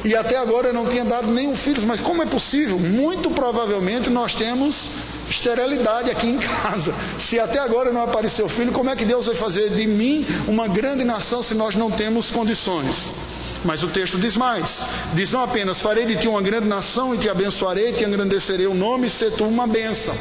e 0.06 0.16
até 0.16 0.38
agora 0.38 0.72
não 0.72 0.86
tinha 0.86 1.04
dado 1.04 1.30
nenhum 1.30 1.54
filho. 1.54 1.86
Mas 1.86 2.00
como 2.00 2.22
é 2.22 2.26
possível? 2.26 2.78
Muito 2.78 3.30
provavelmente 3.30 4.08
nós 4.08 4.34
temos 4.34 4.88
esterilidade 5.28 6.10
aqui 6.10 6.28
em 6.28 6.38
casa. 6.38 6.94
Se 7.18 7.38
até 7.38 7.58
agora 7.58 7.92
não 7.92 8.02
apareceu 8.02 8.48
filho, 8.48 8.72
como 8.72 8.90
é 8.90 8.96
que 8.96 9.04
Deus 9.04 9.26
vai 9.26 9.34
fazer 9.34 9.70
de 9.70 9.86
mim 9.86 10.26
uma 10.46 10.68
grande 10.68 11.04
nação 11.04 11.42
se 11.42 11.54
nós 11.54 11.74
não 11.74 11.90
temos 11.90 12.30
condições? 12.30 13.12
Mas 13.64 13.82
o 13.82 13.88
texto 13.88 14.18
diz 14.18 14.36
mais: 14.36 14.84
diz 15.12 15.32
não 15.32 15.42
apenas 15.42 15.80
farei 15.80 16.04
de 16.04 16.16
ti 16.16 16.28
uma 16.28 16.40
grande 16.40 16.68
nação 16.68 17.14
e 17.14 17.18
te 17.18 17.28
abençoarei, 17.28 17.92
te 17.92 18.04
engrandecerei 18.04 18.66
o 18.66 18.74
nome 18.74 19.08
e 19.08 19.10
ser 19.10 19.32
tu 19.32 19.44
uma 19.44 19.66
bênção. 19.66 20.16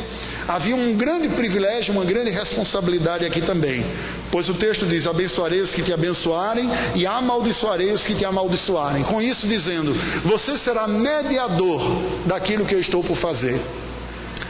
Havia 0.48 0.76
um 0.76 0.96
grande 0.96 1.30
privilégio, 1.30 1.94
uma 1.94 2.06
grande 2.06 2.30
responsabilidade 2.30 3.26
aqui 3.26 3.42
também. 3.42 3.86
Pois 4.32 4.50
o 4.50 4.54
texto 4.54 4.86
diz: 4.86 5.06
abençoarei 5.06 5.62
os 5.62 5.74
que 5.74 5.84
te 5.84 5.94
abençoarem 5.94 6.70
e 6.96 7.06
amaldiçoarei 7.06 7.92
os 7.92 8.06
que 8.06 8.16
te 8.16 8.26
amaldiçoarem. 8.26 9.04
Com 9.04 9.22
isso 9.22 9.48
dizendo: 9.48 9.94
você 10.24 10.58
será 10.58 10.88
mediador 10.88 11.82
daquilo 12.26 12.66
que 12.66 12.74
eu 12.74 12.80
estou 12.80 13.04
por 13.04 13.16
fazer. 13.16 13.60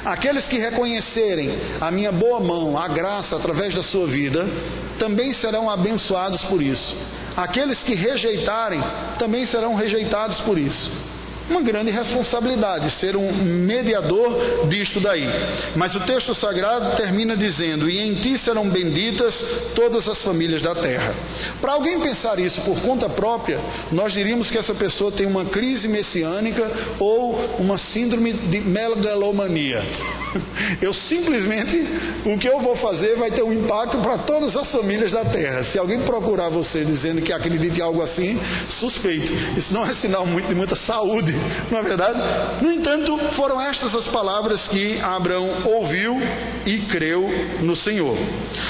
Aqueles 0.06 0.48
que 0.48 0.60
reconhecerem 0.60 1.50
a 1.82 1.90
minha 1.90 2.12
boa 2.12 2.40
mão, 2.40 2.78
a 2.78 2.88
graça 2.88 3.36
através 3.36 3.74
da 3.74 3.82
sua 3.82 4.06
vida, 4.06 4.48
também 5.00 5.34
serão 5.34 5.70
abençoados 5.70 6.44
por 6.44 6.62
isso. 6.62 6.96
Aqueles 7.36 7.84
que 7.84 7.96
rejeitarem 7.96 8.82
também 9.18 9.46
serão 9.46 9.76
rejeitados 9.76 10.40
por 10.40 10.58
isso 10.58 11.15
uma 11.50 11.62
grande 11.62 11.92
responsabilidade 11.92 12.90
ser 12.90 13.16
um 13.16 13.32
mediador 13.32 14.68
disto 14.68 15.00
daí. 15.00 15.28
Mas 15.76 15.96
o 15.96 16.00
texto 16.00 16.34
sagrado 16.34 16.96
termina 16.96 17.36
dizendo: 17.36 17.90
E 17.90 18.00
em 18.00 18.16
ti 18.16 18.38
serão 18.38 18.70
benditas 18.70 19.46
todas 19.76 20.08
as 20.08 20.22
famílias 20.22 20.62
da 20.62 20.74
terra. 20.74 21.16
Para 21.62 21.74
alguém 21.74 22.00
pensar 22.00 22.40
isso 22.40 22.62
por 22.62 22.80
conta 22.82 23.10
própria, 23.10 23.60
nós 23.92 24.14
diríamos 24.14 24.50
que 24.50 24.58
essa 24.58 24.74
pessoa 24.74 25.12
tem 25.12 25.26
uma 25.26 25.46
crise 25.46 25.88
messiânica 25.88 26.70
ou 27.00 27.34
uma 27.60 27.78
síndrome 27.78 28.34
de 28.34 28.62
megalomania. 28.62 29.84
Eu 30.82 30.94
simplesmente, 30.94 31.88
o 32.26 32.38
que 32.38 32.48
eu 32.48 32.60
vou 32.60 32.76
fazer 32.76 33.16
vai 33.16 33.32
ter 33.32 33.44
um 33.44 33.54
impacto 33.54 33.98
para 34.00 34.18
todas 34.18 34.56
as 34.56 34.72
famílias 34.72 35.12
da 35.12 35.26
terra. 35.26 35.64
Se 35.64 35.78
alguém 35.78 36.02
procurar 36.02 36.50
você 36.50 36.84
dizendo 36.84 37.22
que 37.22 37.32
acredita 37.32 37.80
em 37.80 37.82
algo 37.82 38.02
assim, 38.02 38.40
suspeito. 38.70 39.34
Isso 39.58 39.74
não 39.74 39.86
é 39.86 39.94
sinal 39.94 40.26
muito, 40.26 40.48
de 40.48 40.56
muita 40.56 40.76
saúde, 40.76 41.36
não 41.72 41.80
é 41.80 41.84
verdade? 41.84 42.20
No 42.62 42.72
entanto, 42.72 43.18
foram 43.32 43.62
estas 43.62 43.96
as 43.96 44.08
palavras 44.08 44.68
que 44.68 45.00
Abraão 45.02 45.50
ouviu 45.64 46.20
e 46.66 46.80
creu 46.80 47.30
no 47.62 47.76
Senhor. 47.76 48.18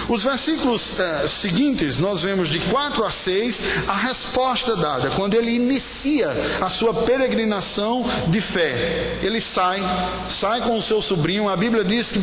Os 0.10 0.24
versículos 0.24 1.00
eh, 1.00 1.28
seguintes, 1.28 1.98
nós 1.98 2.22
vemos 2.22 2.50
de 2.50 2.60
4 2.60 3.04
a 3.04 3.12
6 3.12 3.64
a 3.88 3.96
resposta 3.96 4.76
dada, 4.76 5.10
quando 5.12 5.36
ele 5.36 5.52
inicia 5.52 6.30
a 6.62 6.70
sua 6.70 6.94
peregrinação 6.94 8.06
de 8.28 8.42
fé. 8.42 9.18
Ele 9.22 9.40
sai, 9.40 9.82
sai 10.30 10.62
com 10.62 10.76
o 10.76 10.82
seu 10.82 11.02
sobrinho, 11.02 11.50
a 11.56 11.58
Bíblia 11.58 11.86
diz 11.86 12.12
que 12.12 12.20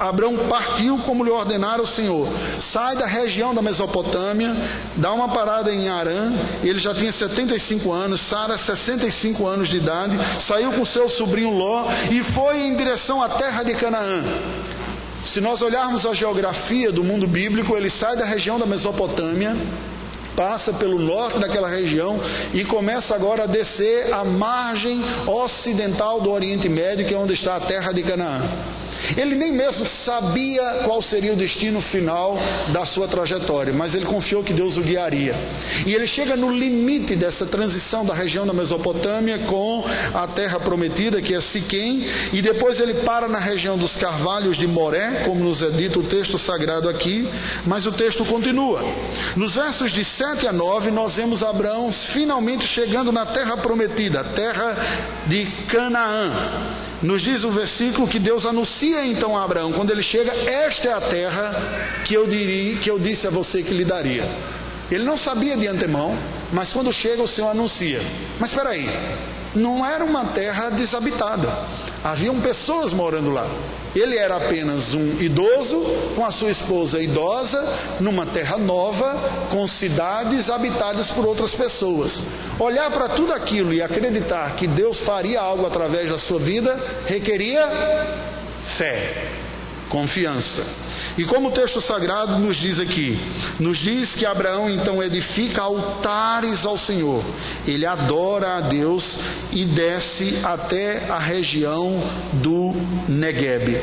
Abraão 0.00 0.34
partiu 0.48 0.96
como 0.96 1.22
lhe 1.22 1.30
ordenara 1.30 1.82
o 1.82 1.86
Senhor. 1.86 2.26
Sai 2.58 2.96
da 2.96 3.04
região 3.04 3.54
da 3.54 3.60
Mesopotâmia, 3.60 4.56
dá 4.96 5.12
uma 5.12 5.28
parada 5.28 5.70
em 5.70 5.90
Arã, 5.90 6.32
ele 6.62 6.78
já 6.78 6.94
tinha 6.94 7.12
75 7.12 7.92
anos, 7.92 8.22
Sara 8.22 8.56
65 8.56 9.46
anos 9.46 9.68
de 9.68 9.76
idade, 9.76 10.16
saiu 10.40 10.72
com 10.72 10.86
seu 10.86 11.06
sobrinho 11.06 11.50
Ló 11.50 11.84
e 12.10 12.22
foi 12.22 12.62
em 12.62 12.74
direção 12.74 13.22
à 13.22 13.28
terra 13.28 13.62
de 13.62 13.74
Canaã. 13.74 14.24
Se 15.22 15.38
nós 15.38 15.60
olharmos 15.60 16.06
a 16.06 16.14
geografia 16.14 16.90
do 16.90 17.04
mundo 17.04 17.26
bíblico, 17.26 17.76
ele 17.76 17.90
sai 17.90 18.16
da 18.16 18.24
região 18.24 18.58
da 18.58 18.64
Mesopotâmia, 18.64 19.54
passa 20.36 20.72
pelo 20.72 20.98
norte 20.98 21.38
daquela 21.38 21.68
região 21.68 22.20
e 22.52 22.64
começa 22.64 23.14
agora 23.14 23.44
a 23.44 23.46
descer 23.46 24.12
a 24.12 24.24
margem 24.24 25.02
ocidental 25.26 26.20
do 26.20 26.30
Oriente 26.30 26.68
Médio, 26.68 27.06
que 27.06 27.14
é 27.14 27.18
onde 27.18 27.32
está 27.32 27.56
a 27.56 27.60
terra 27.60 27.92
de 27.92 28.02
Canaã. 28.02 28.40
Ele 29.16 29.34
nem 29.34 29.52
mesmo 29.52 29.86
sabia 29.86 30.82
qual 30.84 31.00
seria 31.00 31.32
o 31.32 31.36
destino 31.36 31.80
final 31.80 32.38
da 32.68 32.86
sua 32.86 33.08
trajetória, 33.08 33.72
mas 33.72 33.94
ele 33.94 34.04
confiou 34.04 34.42
que 34.42 34.52
Deus 34.52 34.76
o 34.76 34.82
guiaria. 34.82 35.34
E 35.86 35.94
ele 35.94 36.06
chega 36.06 36.36
no 36.36 36.50
limite 36.50 37.16
dessa 37.16 37.46
transição 37.46 38.04
da 38.04 38.14
região 38.14 38.46
da 38.46 38.52
Mesopotâmia 38.52 39.38
com 39.40 39.84
a 40.14 40.26
terra 40.26 40.58
prometida, 40.60 41.20
que 41.20 41.34
é 41.34 41.40
Siquém, 41.40 42.06
e 42.32 42.40
depois 42.40 42.80
ele 42.80 42.94
para 42.94 43.28
na 43.28 43.38
região 43.38 43.76
dos 43.76 43.96
carvalhos 43.96 44.56
de 44.56 44.66
Moré, 44.66 45.22
como 45.24 45.42
nos 45.42 45.62
é 45.62 45.70
dito 45.70 46.00
o 46.00 46.04
texto 46.04 46.38
sagrado 46.38 46.88
aqui, 46.88 47.28
mas 47.66 47.86
o 47.86 47.92
texto 47.92 48.24
continua. 48.24 48.84
Nos 49.36 49.54
versos 49.54 49.92
de 49.92 50.04
7 50.04 50.46
a 50.46 50.52
9, 50.52 50.90
nós 50.90 51.16
vemos 51.16 51.42
Abraão 51.42 51.90
finalmente 51.90 52.66
chegando 52.66 53.12
na 53.12 53.26
terra 53.26 53.56
prometida, 53.56 54.20
a 54.20 54.24
terra 54.24 54.76
de 55.26 55.46
Canaã. 55.66 56.30
Nos 57.02 57.20
diz 57.20 57.42
o 57.42 57.50
versículo 57.50 58.06
que 58.06 58.20
Deus 58.20 58.46
anuncia 58.46 59.04
então 59.04 59.36
a 59.36 59.42
Abraão, 59.42 59.72
quando 59.72 59.90
ele 59.90 60.02
chega, 60.02 60.32
esta 60.48 60.88
é 60.88 60.92
a 60.92 61.00
terra 61.00 61.52
que 62.04 62.14
eu 62.14 62.28
diria, 62.28 62.76
que 62.78 62.88
eu 62.88 62.98
disse 62.98 63.26
a 63.26 63.30
você 63.30 63.60
que 63.62 63.74
lhe 63.74 63.84
daria. 63.84 64.24
Ele 64.88 65.02
não 65.02 65.16
sabia 65.16 65.56
de 65.56 65.66
antemão, 65.66 66.16
mas 66.52 66.72
quando 66.72 66.92
chega 66.92 67.20
o 67.20 67.26
Senhor 67.26 67.48
anuncia. 67.48 68.00
Mas 68.38 68.50
espera 68.50 68.70
aí, 68.70 68.88
não 69.54 69.84
era 69.84 70.04
uma 70.04 70.26
terra 70.26 70.70
desabitada. 70.70 71.52
Haviam 72.04 72.40
pessoas 72.40 72.92
morando 72.92 73.30
lá. 73.30 73.50
Ele 73.94 74.16
era 74.16 74.36
apenas 74.36 74.94
um 74.94 75.20
idoso 75.20 75.80
com 76.14 76.24
a 76.24 76.30
sua 76.30 76.50
esposa 76.50 77.00
idosa, 77.00 77.62
numa 78.00 78.24
terra 78.24 78.56
nova, 78.56 79.14
com 79.50 79.66
cidades 79.66 80.48
habitadas 80.48 81.10
por 81.10 81.26
outras 81.26 81.52
pessoas. 81.54 82.22
Olhar 82.58 82.90
para 82.90 83.10
tudo 83.10 83.32
aquilo 83.32 83.72
e 83.72 83.82
acreditar 83.82 84.56
que 84.56 84.66
Deus 84.66 84.98
faria 84.98 85.40
algo 85.40 85.66
através 85.66 86.08
da 86.08 86.18
sua 86.18 86.38
vida 86.38 86.78
requeria 87.06 87.66
fé, 88.62 89.26
confiança. 89.88 90.62
E 91.16 91.24
como 91.24 91.48
o 91.48 91.52
texto 91.52 91.80
sagrado 91.80 92.38
nos 92.38 92.56
diz 92.56 92.78
aqui, 92.78 93.20
nos 93.60 93.78
diz 93.78 94.14
que 94.14 94.24
Abraão 94.24 94.70
então 94.70 95.02
edifica 95.02 95.62
altares 95.62 96.64
ao 96.64 96.78
Senhor, 96.78 97.22
ele 97.66 97.84
adora 97.84 98.56
a 98.56 98.60
Deus 98.60 99.18
e 99.52 99.64
desce 99.64 100.38
até 100.42 101.10
a 101.10 101.18
região 101.18 102.02
do 102.32 102.74
Negueb. 103.08 103.78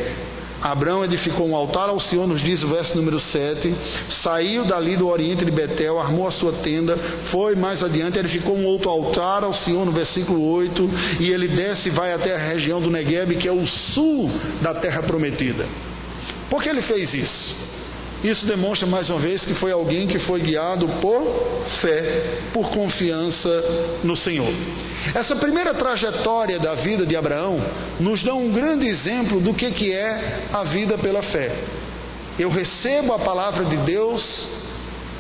Abraão 0.62 1.06
edificou 1.06 1.48
um 1.48 1.56
altar 1.56 1.88
ao 1.88 2.00
Senhor, 2.00 2.28
nos 2.28 2.42
diz 2.42 2.64
o 2.64 2.68
verso 2.68 2.98
número 2.98 3.18
7. 3.18 3.74
Saiu 4.10 4.66
dali 4.66 4.98
do 4.98 5.08
oriente 5.08 5.46
de 5.46 5.52
Betel, 5.52 6.00
armou 6.00 6.28
a 6.28 6.32
sua 6.32 6.52
tenda, 6.52 6.98
foi 6.98 7.56
mais 7.56 7.82
adiante, 7.82 8.20
edificou 8.20 8.58
um 8.58 8.66
outro 8.66 8.90
altar 8.90 9.44
ao 9.44 9.54
Senhor, 9.54 9.86
no 9.86 9.92
versículo 9.92 10.52
8. 10.52 10.90
E 11.22 11.30
ele 11.30 11.48
desce 11.48 11.88
e 11.88 11.92
vai 11.92 12.14
até 12.14 12.36
a 12.36 12.38
região 12.38 12.82
do 12.82 12.92
Negueb, 12.92 13.38
que 13.38 13.48
é 13.48 13.52
o 13.52 13.66
sul 13.66 14.30
da 14.62 14.74
terra 14.74 15.02
prometida. 15.02 15.66
Por 16.50 16.64
que 16.64 16.70
ele 16.70 16.82
fez 16.82 17.14
isso? 17.14 17.56
Isso 18.24 18.46
demonstra 18.46 18.86
mais 18.86 19.10
uma 19.10 19.20
vez 19.20 19.46
que 19.46 19.54
foi 19.54 19.72
alguém 19.72 20.06
que 20.06 20.20
foi 20.20 20.42
guiado 20.42 20.90
por 21.02 21.64
fé, 21.66 22.22
por 22.52 22.70
confiança 22.70 23.50
no 24.04 24.16
Senhor. 24.16 24.52
Essa 25.16 25.38
primeira 25.38 25.74
trajetória 25.74 26.60
da 26.60 26.74
vida 26.74 27.06
de 27.06 27.16
Abraão 27.16 27.64
nos 27.98 28.22
dá 28.22 28.34
um 28.34 28.52
grande 28.52 28.86
exemplo 28.88 29.40
do 29.40 29.54
que, 29.54 29.72
que 29.72 29.94
é 29.94 30.42
a 30.52 30.64
vida 30.64 30.98
pela 30.98 31.22
fé. 31.22 31.56
Eu 32.38 32.50
recebo 32.50 33.14
a 33.14 33.20
palavra 33.20 33.64
de 33.64 33.78
Deus 33.78 34.50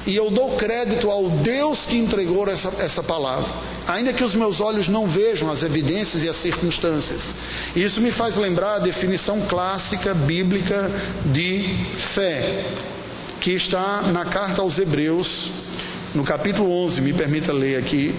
e 0.05 0.15
eu 0.15 0.29
dou 0.29 0.57
crédito 0.57 1.09
ao 1.09 1.29
Deus 1.29 1.85
que 1.85 1.97
entregou 1.97 2.49
essa, 2.49 2.71
essa 2.79 3.01
palavra 3.01 3.68
ainda 3.87 4.13
que 4.13 4.23
os 4.23 4.35
meus 4.35 4.59
olhos 4.59 4.87
não 4.87 5.07
vejam 5.07 5.49
as 5.49 5.63
evidências 5.63 6.23
e 6.23 6.29
as 6.29 6.37
circunstâncias. 6.37 7.35
Isso 7.75 8.01
me 8.01 8.11
faz 8.11 8.35
lembrar 8.37 8.75
a 8.75 8.79
definição 8.79 9.41
clássica 9.41 10.13
bíblica 10.13 10.91
de 11.25 11.75
fé, 11.97 12.65
que 13.39 13.51
está 13.51 14.01
na 14.01 14.25
carta 14.25 14.61
aos 14.61 14.77
Hebreus, 14.77 15.51
no 16.13 16.23
capítulo 16.23 16.71
11, 16.83 17.01
me 17.01 17.13
permita 17.13 17.53
ler 17.53 17.77
aqui, 17.77 18.15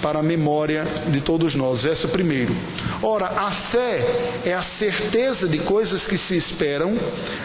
para 0.00 0.20
a 0.20 0.22
memória 0.22 0.86
de 1.08 1.20
todos 1.20 1.54
nós. 1.54 1.82
Verso 1.82 2.08
primeiro. 2.08 2.54
Ora, 3.02 3.26
a 3.26 3.50
fé 3.50 4.32
é 4.44 4.54
a 4.54 4.62
certeza 4.62 5.46
de 5.46 5.58
coisas 5.58 6.06
que 6.06 6.16
se 6.16 6.36
esperam, 6.36 6.98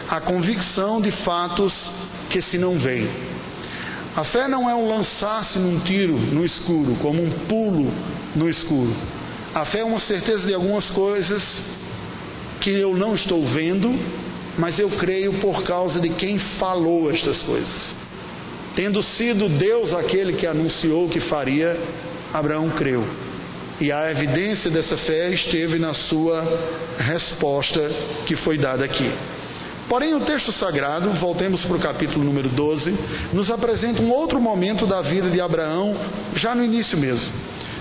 a 0.09 0.19
convicção 0.19 1.01
de 1.01 1.11
fatos 1.11 1.91
que 2.29 2.41
se 2.41 2.57
não 2.57 2.77
veem. 2.77 3.34
A 4.15 4.23
fé 4.23 4.47
não 4.47 4.69
é 4.69 4.73
um 4.73 4.87
lançar-se 4.87 5.59
num 5.59 5.77
tiro 5.77 6.17
no 6.17 6.45
escuro, 6.45 6.95
como 7.01 7.21
um 7.21 7.29
pulo 7.29 7.91
no 8.33 8.49
escuro. 8.49 8.95
A 9.53 9.65
fé 9.65 9.79
é 9.79 9.83
uma 9.83 9.99
certeza 9.99 10.47
de 10.47 10.53
algumas 10.53 10.89
coisas 10.89 11.63
que 12.61 12.69
eu 12.69 12.95
não 12.95 13.13
estou 13.13 13.43
vendo, 13.43 13.93
mas 14.57 14.79
eu 14.79 14.89
creio 14.89 15.33
por 15.33 15.63
causa 15.63 15.99
de 15.99 16.07
quem 16.07 16.39
falou 16.39 17.11
estas 17.11 17.43
coisas. 17.43 17.97
Tendo 18.73 19.03
sido 19.03 19.49
Deus 19.49 19.93
aquele 19.93 20.31
que 20.31 20.47
anunciou 20.47 21.09
que 21.09 21.19
faria, 21.19 21.77
Abraão 22.33 22.69
creu. 22.69 23.05
E 23.81 23.91
a 23.91 24.09
evidência 24.09 24.71
dessa 24.71 24.95
fé 24.95 25.29
esteve 25.29 25.77
na 25.77 25.93
sua 25.93 26.41
resposta 26.97 27.91
que 28.25 28.37
foi 28.37 28.57
dada 28.57 28.85
aqui. 28.85 29.11
Porém, 29.87 30.15
o 30.15 30.19
texto 30.19 30.51
sagrado, 30.51 31.11
voltemos 31.11 31.63
para 31.63 31.75
o 31.75 31.79
capítulo 31.79 32.25
número 32.25 32.49
12, 32.49 32.97
nos 33.31 33.51
apresenta 33.51 34.01
um 34.01 34.11
outro 34.11 34.41
momento 34.41 34.87
da 34.87 34.99
vida 34.99 35.29
de 35.29 35.39
Abraão, 35.39 35.95
já 36.33 36.55
no 36.55 36.63
início 36.63 36.97
mesmo. 36.97 37.31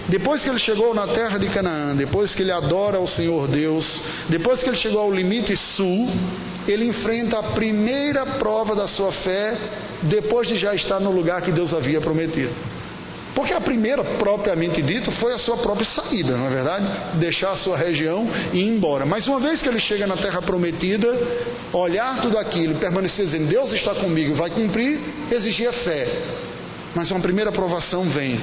Depois 0.07 0.45
que 0.45 0.51
ele 0.51 0.59
chegou 0.59 0.95
na 0.95 1.07
terra 1.07 1.39
de 1.39 1.49
Canaã, 1.49 1.97
depois 1.97 2.35
que 2.35 2.43
ele 2.43 2.53
adora 2.53 3.01
o 3.01 3.07
Senhor 3.07 3.49
Deus, 3.49 4.03
depois 4.29 4.63
que 4.63 4.69
ele 4.69 4.77
chegou 4.77 5.01
ao 5.01 5.11
limite 5.11 5.57
sul, 5.57 6.11
ele 6.69 6.85
enfrenta 6.85 7.39
a 7.39 7.43
primeira 7.43 8.27
prova 8.27 8.75
da 8.75 8.87
sua 8.87 9.11
fé, 9.11 9.57
depois 10.03 10.47
de 10.47 10.57
já 10.57 10.75
estar 10.75 11.01
no 11.01 11.11
lugar 11.11 11.41
que 11.41 11.51
Deus 11.51 11.73
havia 11.73 12.03
prometido. 12.03 12.53
Porque 13.35 13.53
a 13.53 13.61
primeira, 13.61 14.05
propriamente 14.05 14.81
dito, 14.81 15.11
foi 15.11 15.33
a 15.33 15.39
sua 15.39 15.57
própria 15.57 15.85
saída, 15.85 16.37
não 16.37 16.47
é 16.47 16.51
verdade? 16.51 16.87
Deixar 17.15 17.51
a 17.51 17.57
sua 17.57 17.77
região 17.77 18.29
e 18.53 18.61
ir 18.61 18.69
embora. 18.69 19.05
Mas 19.05 19.27
uma 19.27 19.41
vez 19.41 19.61
que 19.61 19.69
ele 19.69 19.81
chega 19.81 20.07
na 20.07 20.17
terra 20.17 20.41
prometida, 20.41 21.09
olhar 21.73 22.21
tudo 22.21 22.39
aquilo, 22.39 22.77
permanecer 22.77 23.25
dizendo, 23.25 23.49
Deus 23.49 23.73
está 23.73 23.95
comigo, 23.95 24.35
vai 24.35 24.51
cumprir, 24.51 25.01
exigia 25.33 25.73
fé. 25.73 26.07
Mas 26.95 27.11
uma 27.11 27.19
primeira 27.19 27.51
provação 27.51 28.05
vem 28.05 28.41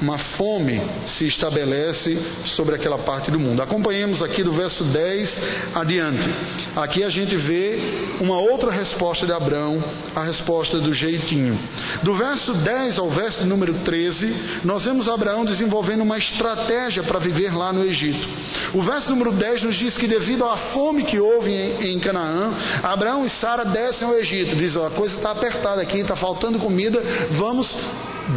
uma 0.00 0.16
fome 0.16 0.80
se 1.06 1.26
estabelece 1.26 2.18
sobre 2.44 2.74
aquela 2.74 2.98
parte 2.98 3.30
do 3.30 3.38
mundo. 3.38 3.62
Acompanhemos 3.62 4.22
aqui 4.22 4.42
do 4.42 4.52
verso 4.52 4.84
10 4.84 5.40
adiante. 5.74 6.28
Aqui 6.74 7.04
a 7.04 7.08
gente 7.08 7.36
vê 7.36 7.78
uma 8.20 8.38
outra 8.38 8.70
resposta 8.70 9.26
de 9.26 9.32
Abraão, 9.32 9.82
a 10.14 10.22
resposta 10.22 10.78
do 10.78 10.94
jeitinho. 10.94 11.58
Do 12.02 12.14
verso 12.14 12.54
10 12.54 12.98
ao 12.98 13.10
verso 13.10 13.46
número 13.46 13.74
13, 13.74 14.34
nós 14.64 14.84
vemos 14.84 15.08
Abraão 15.08 15.44
desenvolvendo 15.44 16.02
uma 16.02 16.16
estratégia 16.16 17.02
para 17.02 17.18
viver 17.18 17.54
lá 17.54 17.72
no 17.72 17.84
Egito. 17.84 18.28
O 18.72 18.80
verso 18.80 19.10
número 19.10 19.32
10 19.32 19.64
nos 19.64 19.76
diz 19.76 19.98
que 19.98 20.06
devido 20.06 20.44
à 20.44 20.56
fome 20.56 21.04
que 21.04 21.20
houve 21.20 21.52
em, 21.52 21.98
Canaã, 22.00 22.54
Abraão 22.82 23.24
e 23.24 23.28
Sara 23.28 23.64
descem 23.64 24.08
ao 24.08 24.14
Egito. 24.14 24.56
Diz, 24.56 24.76
ó, 24.76 24.86
a 24.86 24.90
coisa 24.90 25.16
está 25.16 25.30
apertada 25.30 25.82
aqui, 25.82 25.98
está 25.98 26.16
faltando 26.16 26.58
comida, 26.58 27.02
vamos 27.30 27.78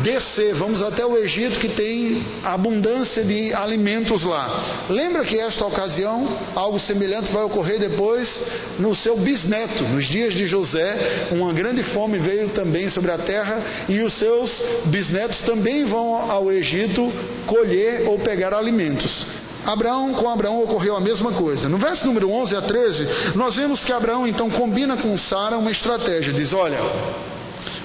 descer, 0.02 0.54
vamos 0.54 0.82
até 0.82 1.06
o 1.06 1.18
Egito 1.18 1.60
que 1.60 1.70
tem 1.70 2.26
abundância 2.44 3.24
de 3.24 3.54
alimentos 3.54 4.24
lá. 4.24 4.62
Lembra 4.90 5.24
que 5.24 5.40
esta 5.40 5.66
ocasião, 5.66 6.28
algo 6.56 6.80
semelhante 6.80 7.32
vai 7.32 7.44
ocorrer 7.44 7.80
depois 7.80 8.46
no 8.80 8.96
seu 8.96 9.18
bisneto, 9.18 9.84
nos 9.84 10.06
dias 10.06 10.34
de 10.34 10.48
José, 10.48 11.28
uma 11.32 11.54
grande 11.54 11.84
fome 11.84 12.18
veio 12.18 12.50
também 12.50 12.90
sobre 12.90 13.12
a 13.12 13.18
terra 13.18 13.62
e 13.88 14.00
os 14.02 14.14
seus 14.14 14.64
bisnetos 14.86 15.44
também 15.44 15.84
vão 15.84 16.16
ao 16.32 16.52
Egito 16.52 17.12
colher 17.46 18.08
ou 18.08 18.18
pegar 18.20 18.54
alimentos. 18.54 19.26
Abraão, 19.66 20.14
com 20.14 20.30
Abraão 20.30 20.62
ocorreu 20.62 20.96
a 20.96 21.00
mesma 21.00 21.32
coisa. 21.32 21.70
No 21.70 21.78
verso 21.78 22.06
número 22.06 22.30
11 22.30 22.56
a 22.56 22.62
13, 22.62 23.08
nós 23.36 23.56
vemos 23.56 23.84
que 23.84 23.94
Abraão 23.94 24.28
então 24.28 24.50
combina 24.50 24.98
com 24.98 25.18
Sara 25.18 25.58
uma 25.58 25.72
estratégia. 25.72 26.34
Diz: 26.34 26.52
Olha, 26.52 26.80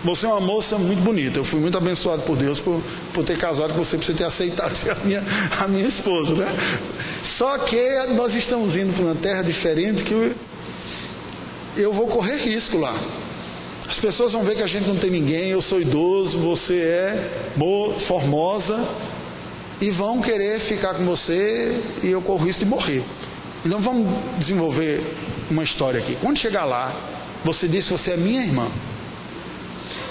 você 0.05 0.27
é 0.27 0.29
uma 0.29 0.41
moça 0.41 0.79
muito 0.79 1.03
bonita. 1.03 1.39
Eu 1.39 1.45
fui 1.45 1.61
muito 1.61 1.77
abençoado 1.77 2.23
por 2.23 2.37
Deus 2.37 2.61
por, 2.61 2.83
por 3.13 3.25
ter 3.25 3.37
casado 3.37 3.73
com 3.73 3.85
você, 3.85 3.97
por 3.97 4.05
você 4.05 4.15
ter 4.15 4.25
aceitado 4.25 4.75
ser 4.75 4.91
a 4.93 4.95
minha, 4.97 5.23
a 5.59 5.67
minha 5.67 5.87
esposa, 5.87 6.35
né? 6.35 6.47
Só 7.23 7.59
que 7.59 8.07
nós 8.15 8.35
estamos 8.35 8.77
indo 8.77 8.93
para 8.95 9.05
uma 9.05 9.15
terra 9.15 9.43
diferente 9.43 10.05
que 10.05 10.13
eu, 10.13 10.35
eu 11.77 11.93
vou 11.93 12.07
correr 12.07 12.37
risco 12.37 12.79
lá. 12.79 12.95
As 13.89 13.99
pessoas 13.99 14.33
vão 14.33 14.45
ver 14.45 14.55
que 14.55 14.63
a 14.63 14.67
gente 14.67 14.87
não 14.87 14.97
tem 14.97 15.11
ninguém, 15.11 15.49
eu 15.49 15.63
sou 15.63 15.81
idoso, 15.81 16.39
você 16.39 16.79
é 16.79 17.31
formosa, 17.99 18.87
e 19.81 19.91
vão 19.91 20.21
querer 20.21 20.59
ficar 20.59 20.95
com 20.95 21.05
você 21.05 21.81
e 22.03 22.09
eu 22.09 22.21
corro 22.21 22.45
risco 22.45 22.65
de 22.65 22.71
morrer. 22.71 23.03
Então 23.65 23.81
vamos 23.81 24.07
desenvolver 24.37 25.03
uma 25.51 25.63
história 25.63 26.01
aqui. 26.01 26.17
Quando 26.21 26.37
chegar 26.37 26.65
lá, 26.65 26.95
você 27.45 27.67
diz 27.67 27.87
que 27.87 27.93
você 27.93 28.13
é 28.13 28.17
minha 28.17 28.43
irmã. 28.43 28.69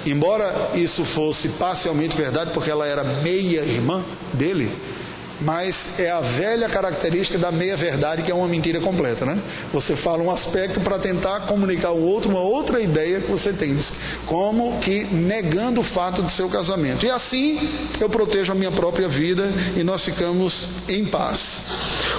Embora 0.09 0.71
isso 0.73 1.03
fosse 1.03 1.49
parcialmente 1.49 2.15
verdade, 2.15 2.51
porque 2.53 2.71
ela 2.71 2.85
era 2.85 3.03
meia 3.03 3.61
irmã 3.61 4.03
dele, 4.33 4.71
mas 5.39 5.99
é 5.99 6.09
a 6.09 6.19
velha 6.19 6.67
característica 6.67 7.37
da 7.37 7.51
meia-verdade, 7.51 8.23
que 8.23 8.31
é 8.31 8.33
uma 8.33 8.47
mentira 8.47 8.79
completa, 8.79 9.25
né? 9.25 9.39
Você 9.71 9.95
fala 9.95 10.23
um 10.23 10.31
aspecto 10.31 10.79
para 10.79 10.97
tentar 10.97 11.41
comunicar 11.41 11.89
ao 11.89 11.99
outro 11.99 12.29
uma 12.29 12.41
outra 12.41 12.81
ideia 12.81 13.19
que 13.19 13.29
você 13.29 13.53
tem, 13.53 13.77
como 14.25 14.79
que 14.79 15.03
negando 15.03 15.81
o 15.81 15.83
fato 15.83 16.21
do 16.21 16.31
seu 16.31 16.49
casamento. 16.49 17.05
E 17.05 17.09
assim 17.09 17.69
eu 17.99 18.09
protejo 18.09 18.51
a 18.51 18.55
minha 18.55 18.71
própria 18.71 19.07
vida 19.07 19.51
e 19.75 19.83
nós 19.83 20.03
ficamos 20.03 20.69
em 20.87 21.05
paz. 21.05 21.63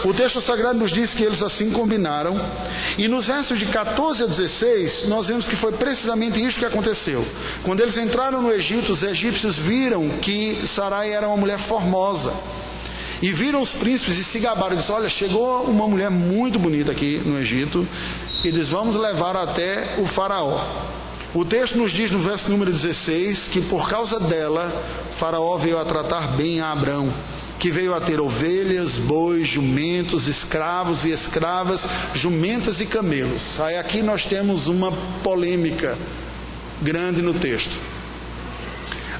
O 0.04 0.14
texto 0.14 0.40
sagrado 0.40 0.78
nos 0.78 0.92
diz 0.92 1.12
que 1.12 1.24
eles 1.24 1.42
assim 1.42 1.70
combinaram, 1.70 2.40
e 2.96 3.08
nos 3.08 3.26
versos 3.26 3.58
de 3.58 3.66
14 3.66 4.24
a 4.24 4.26
16, 4.26 5.06
nós 5.08 5.28
vemos 5.28 5.48
que 5.48 5.56
foi 5.56 5.72
precisamente 5.72 6.42
isso 6.42 6.58
que 6.58 6.64
aconteceu. 6.64 7.26
Quando 7.64 7.80
eles 7.80 7.96
entraram 7.96 8.40
no 8.40 8.52
Egito, 8.52 8.92
os 8.92 9.02
egípcios 9.02 9.56
viram 9.56 10.08
que 10.20 10.60
Sarai 10.66 11.12
era 11.12 11.26
uma 11.26 11.36
mulher 11.36 11.58
formosa. 11.58 12.32
E 13.20 13.32
viram 13.32 13.60
os 13.60 13.72
príncipes 13.72 14.16
e 14.16 14.22
se 14.22 14.38
gabaram. 14.38 14.76
Disse: 14.76 14.92
Olha, 14.92 15.08
chegou 15.08 15.64
uma 15.64 15.88
mulher 15.88 16.08
muito 16.08 16.56
bonita 16.58 16.92
aqui 16.92 17.20
no 17.24 17.36
Egito. 17.36 17.86
E 18.44 18.52
diz: 18.52 18.70
Vamos 18.70 18.94
levar 18.94 19.36
até 19.36 19.96
o 19.98 20.06
Faraó. 20.06 20.64
O 21.34 21.44
texto 21.44 21.76
nos 21.76 21.92
diz 21.92 22.10
no 22.10 22.20
verso 22.20 22.50
número 22.50 22.70
16 22.70 23.48
que 23.48 23.60
por 23.60 23.88
causa 23.88 24.18
dela, 24.18 24.72
Faraó 25.10 25.56
veio 25.58 25.78
a 25.78 25.84
tratar 25.84 26.28
bem 26.28 26.60
a 26.60 26.72
Abrão, 26.72 27.12
que 27.58 27.70
veio 27.70 27.94
a 27.94 28.00
ter 28.00 28.20
ovelhas, 28.20 28.98
bois, 28.98 29.46
jumentos, 29.46 30.28
escravos 30.28 31.04
e 31.04 31.10
escravas, 31.10 31.86
jumentas 32.14 32.80
e 32.80 32.86
camelos. 32.86 33.60
Aí 33.60 33.76
aqui 33.76 34.00
nós 34.02 34.24
temos 34.24 34.68
uma 34.68 34.92
polêmica 35.22 35.98
grande 36.80 37.20
no 37.20 37.34
texto. 37.34 37.76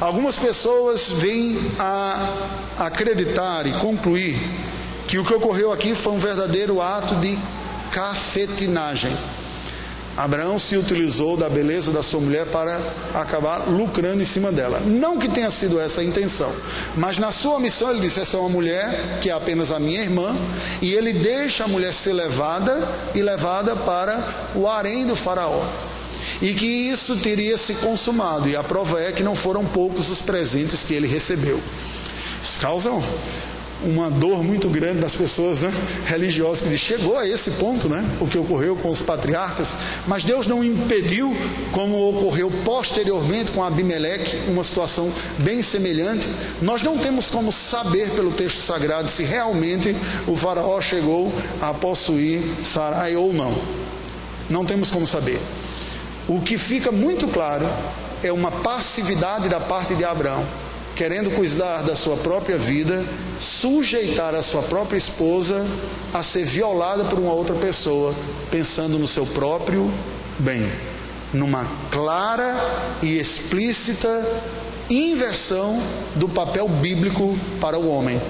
Algumas 0.01 0.37
pessoas 0.37 1.11
vêm 1.11 1.73
a 1.79 2.33
acreditar 2.79 3.67
e 3.67 3.73
concluir 3.73 4.39
que 5.09 5.19
o 5.19 5.25
que 5.25 5.35
ocorreu 5.35 5.73
aqui 5.73 5.95
foi 5.95 6.13
um 6.13 6.19
verdadeiro 6.19 6.81
ato 6.81 7.17
de 7.17 7.37
cafetinagem. 7.91 9.17
Abraão 10.19 10.59
se 10.59 10.77
utilizou 10.77 11.37
da 11.37 11.49
beleza 11.49 11.93
da 11.93 12.03
sua 12.03 12.21
mulher 12.21 12.47
para 12.47 12.81
acabar 13.15 13.69
lucrando 13.69 14.21
em 14.21 14.25
cima 14.25 14.51
dela. 14.51 14.81
Não 14.81 15.17
que 15.17 15.29
tenha 15.29 15.49
sido 15.49 15.79
essa 15.79 16.01
a 16.01 16.05
intenção, 16.05 16.53
mas 16.97 17.19
na 17.19 17.31
sua 17.31 17.61
missão 17.61 17.93
ele 17.93 18.01
disse: 18.01 18.19
essa 18.19 18.37
é 18.37 18.41
uma 18.41 18.49
mulher 18.49 19.21
que 19.23 19.31
é 19.31 19.33
apenas 19.33 19.71
a 19.71 19.79
minha 19.79 20.03
irmã, 20.03 20.37
e 20.83 20.93
ele 20.93 21.13
deixa 21.13 21.65
a 21.65 21.69
mulher 21.69 21.95
ser 21.95 22.15
levada 22.15 22.89
e 23.15 23.23
levada 23.23 23.77
para 23.77 24.51
o 24.57 24.67
harém 24.67 25.07
do 25.07 25.15
faraó 25.15 25.63
e 26.43 26.53
que 26.53 26.67
isso 26.67 27.17
teria 27.17 27.57
se 27.57 27.75
consumado, 27.75 28.49
e 28.49 28.57
a 28.57 28.63
prova 28.63 29.01
é 29.01 29.13
que 29.13 29.23
não 29.23 29.37
foram 29.37 29.65
poucos 29.65 30.11
os 30.11 30.21
presentes 30.21 30.83
que 30.83 30.95
ele 30.95 31.07
recebeu. 31.07 31.61
Isso 32.43 32.59
causa 32.61 32.91
uma 33.83 34.11
dor 34.11 34.43
muito 34.43 34.69
grande 34.69 35.01
das 35.01 35.15
pessoas 35.15 35.63
né, 35.63 35.73
religiosas 36.05 36.67
que 36.67 36.77
chegou 36.77 37.17
a 37.17 37.27
esse 37.27 37.53
ponto, 37.53 37.89
né, 37.89 38.05
o 38.21 38.27
que 38.27 38.39
ocorreu 38.39 38.77
com 38.77 38.91
os 38.91 39.01
patriarcas, 39.01 39.79
mas 40.07 40.25
Deus 40.25 40.47
não 40.47 40.65
impediu, 40.65 41.37
como 41.73 42.09
ocorreu 42.11 42.51
posteriormente 42.65 43.53
com 43.53 43.63
Abimeleque, 43.63 44.37
uma 44.49 44.65
situação 44.65 45.13
bem 45.39 45.63
semelhante. 45.63 46.29
Nós 46.61 46.83
não 46.83 46.99
temos 46.99 47.31
como 47.31 47.53
saber 47.53 48.11
pelo 48.11 48.33
texto 48.33 48.59
sagrado 48.59 49.09
se 49.11 49.23
realmente 49.23 49.95
o 50.27 50.37
faraó 50.37 50.81
chegou 50.81 51.33
a 51.61 51.73
possuir 51.73 52.43
Sarai 52.65 53.17
ou 53.17 53.33
não. 53.33 53.57
Não 54.49 54.65
temos 54.65 54.91
como 54.91 55.07
saber. 55.07 55.41
O 56.27 56.41
que 56.41 56.59
fica 56.59 56.91
muito 56.91 57.27
claro 57.29 57.67
é 58.23 58.33
uma 58.33 58.51
passividade 58.51 59.49
da 59.49 59.61
parte 59.61 59.95
de 59.95 60.05
Abraão, 60.05 60.45
querendo 60.99 61.31
cuidar 61.31 61.85
da 61.85 61.95
sua 61.95 62.17
própria 62.17 62.59
vida, 62.59 63.05
sujeitar 63.39 64.35
a 64.35 64.43
sua 64.43 64.63
própria 64.63 64.99
esposa 64.99 65.65
a 66.13 66.25
ser 66.25 66.45
violada 66.45 67.05
por 67.05 67.21
uma 67.21 67.33
outra 67.33 67.55
pessoa, 67.55 68.17
pensando 68.51 68.99
no 68.99 69.07
seu 69.07 69.25
próprio 69.25 69.89
bem, 70.41 70.69
numa 71.33 71.65
clara 71.93 72.59
e 73.01 73.17
explícita 73.17 74.27
inversão 74.91 75.81
do 76.17 76.29
papel 76.29 76.69
bíblico 76.69 77.39
para 77.61 77.79
o 77.79 77.89
homem. 77.89 78.21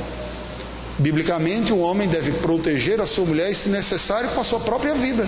Biblicamente, 0.99 1.73
o 1.73 1.79
homem 1.79 2.07
deve 2.07 2.33
proteger 2.33 3.01
a 3.01 3.07
sua 3.07 3.25
mulher 3.25 3.51
e, 3.51 3.55
se 3.55 3.71
necessário, 3.71 4.29
com 4.31 4.43
a 4.43 4.45
sua 4.45 4.61
própria 4.61 4.93
vida. 4.93 5.27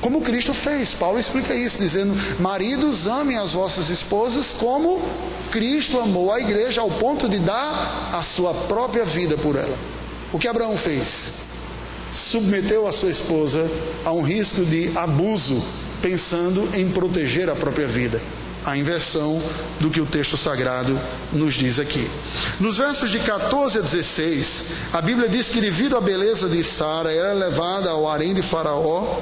Como 0.00 0.22
Cristo 0.22 0.54
fez. 0.54 0.94
Paulo 0.94 1.18
explica 1.18 1.54
isso, 1.54 1.78
dizendo: 1.78 2.16
Maridos, 2.40 3.06
amem 3.06 3.36
as 3.36 3.52
vossas 3.52 3.90
esposas 3.90 4.54
como 4.54 5.02
Cristo 5.50 5.98
amou 5.98 6.32
a 6.32 6.40
igreja 6.40 6.80
ao 6.80 6.90
ponto 6.90 7.28
de 7.28 7.38
dar 7.38 8.10
a 8.12 8.22
sua 8.22 8.54
própria 8.54 9.04
vida 9.04 9.36
por 9.36 9.56
ela. 9.56 9.76
O 10.32 10.38
que 10.38 10.48
Abraão 10.48 10.76
fez? 10.76 11.34
Submeteu 12.12 12.86
a 12.86 12.92
sua 12.92 13.10
esposa 13.10 13.70
a 14.04 14.12
um 14.12 14.22
risco 14.22 14.64
de 14.64 14.96
abuso, 14.96 15.62
pensando 16.00 16.68
em 16.74 16.90
proteger 16.90 17.48
a 17.48 17.54
própria 17.54 17.86
vida 17.86 18.20
a 18.64 18.76
inversão 18.76 19.40
do 19.78 19.90
que 19.90 20.00
o 20.00 20.06
texto 20.06 20.36
sagrado 20.36 21.00
nos 21.32 21.54
diz 21.54 21.78
aqui. 21.78 22.10
Nos 22.58 22.76
versos 22.78 23.10
de 23.10 23.18
14 23.18 23.78
a 23.78 23.82
16, 23.82 24.64
a 24.92 25.00
Bíblia 25.00 25.28
diz 25.28 25.48
que, 25.48 25.60
devido 25.60 25.96
à 25.96 26.00
beleza 26.00 26.48
de 26.48 26.62
Sara, 26.62 27.12
era 27.12 27.32
levada 27.32 27.90
ao 27.90 28.08
harém 28.08 28.34
de 28.34 28.42
Faraó 28.42 29.18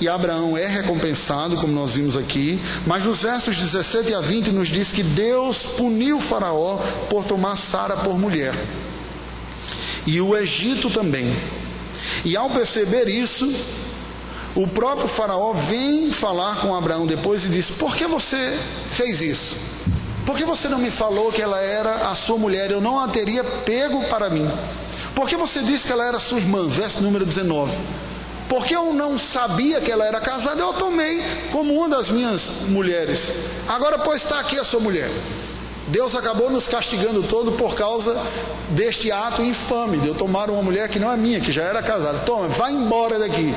e 0.00 0.08
Abraão 0.08 0.56
é 0.56 0.66
recompensado, 0.66 1.56
como 1.56 1.72
nós 1.72 1.96
vimos 1.96 2.16
aqui, 2.16 2.60
mas 2.86 3.04
nos 3.04 3.22
versos 3.22 3.56
17 3.56 4.14
a 4.14 4.20
20 4.20 4.52
nos 4.52 4.68
diz 4.68 4.92
que 4.92 5.02
Deus 5.02 5.64
puniu 5.64 6.20
Faraó 6.20 6.76
por 7.10 7.24
tomar 7.24 7.56
Sara 7.56 7.96
por 7.96 8.16
mulher. 8.16 8.54
E 10.06 10.20
o 10.20 10.36
Egito 10.36 10.88
também. 10.88 11.36
E 12.24 12.36
ao 12.36 12.48
perceber 12.50 13.08
isso, 13.08 13.52
o 14.58 14.66
próprio 14.66 15.06
Faraó 15.06 15.52
vem 15.52 16.10
falar 16.10 16.56
com 16.56 16.74
Abraão 16.74 17.06
depois 17.06 17.44
e 17.44 17.48
diz: 17.48 17.70
Por 17.70 17.94
que 17.94 18.08
você 18.08 18.58
fez 18.88 19.20
isso? 19.20 19.56
Por 20.26 20.36
que 20.36 20.44
você 20.44 20.68
não 20.68 20.78
me 20.78 20.90
falou 20.90 21.30
que 21.30 21.40
ela 21.40 21.60
era 21.60 22.08
a 22.08 22.14
sua 22.16 22.36
mulher? 22.36 22.68
Eu 22.68 22.80
não 22.80 22.98
a 22.98 23.06
teria 23.06 23.44
pego 23.44 24.08
para 24.08 24.28
mim. 24.28 24.50
Por 25.14 25.28
que 25.28 25.36
você 25.36 25.60
disse 25.60 25.86
que 25.86 25.92
ela 25.92 26.04
era 26.04 26.18
sua 26.18 26.38
irmã? 26.38 26.66
Verso 26.66 27.00
número 27.04 27.24
19. 27.24 27.78
Porque 28.48 28.74
eu 28.74 28.92
não 28.92 29.16
sabia 29.16 29.80
que 29.80 29.92
ela 29.92 30.04
era 30.04 30.20
casada, 30.20 30.60
eu 30.60 30.72
tomei 30.72 31.22
como 31.52 31.72
uma 31.74 31.88
das 31.88 32.10
minhas 32.10 32.50
mulheres. 32.66 33.32
Agora, 33.68 33.96
pois 34.00 34.22
está 34.22 34.40
aqui 34.40 34.58
a 34.58 34.64
sua 34.64 34.80
mulher. 34.80 35.08
Deus 35.86 36.16
acabou 36.16 36.50
nos 36.50 36.66
castigando 36.66 37.22
todo 37.22 37.52
por 37.52 37.76
causa 37.76 38.20
deste 38.70 39.12
ato 39.12 39.40
infame 39.40 39.98
de 39.98 40.08
eu 40.08 40.16
tomar 40.16 40.50
uma 40.50 40.62
mulher 40.62 40.88
que 40.88 40.98
não 40.98 41.12
é 41.12 41.16
minha, 41.16 41.40
que 41.40 41.52
já 41.52 41.62
era 41.62 41.80
casada. 41.80 42.18
Toma, 42.18 42.48
vai 42.48 42.72
embora 42.72 43.20
daqui. 43.20 43.54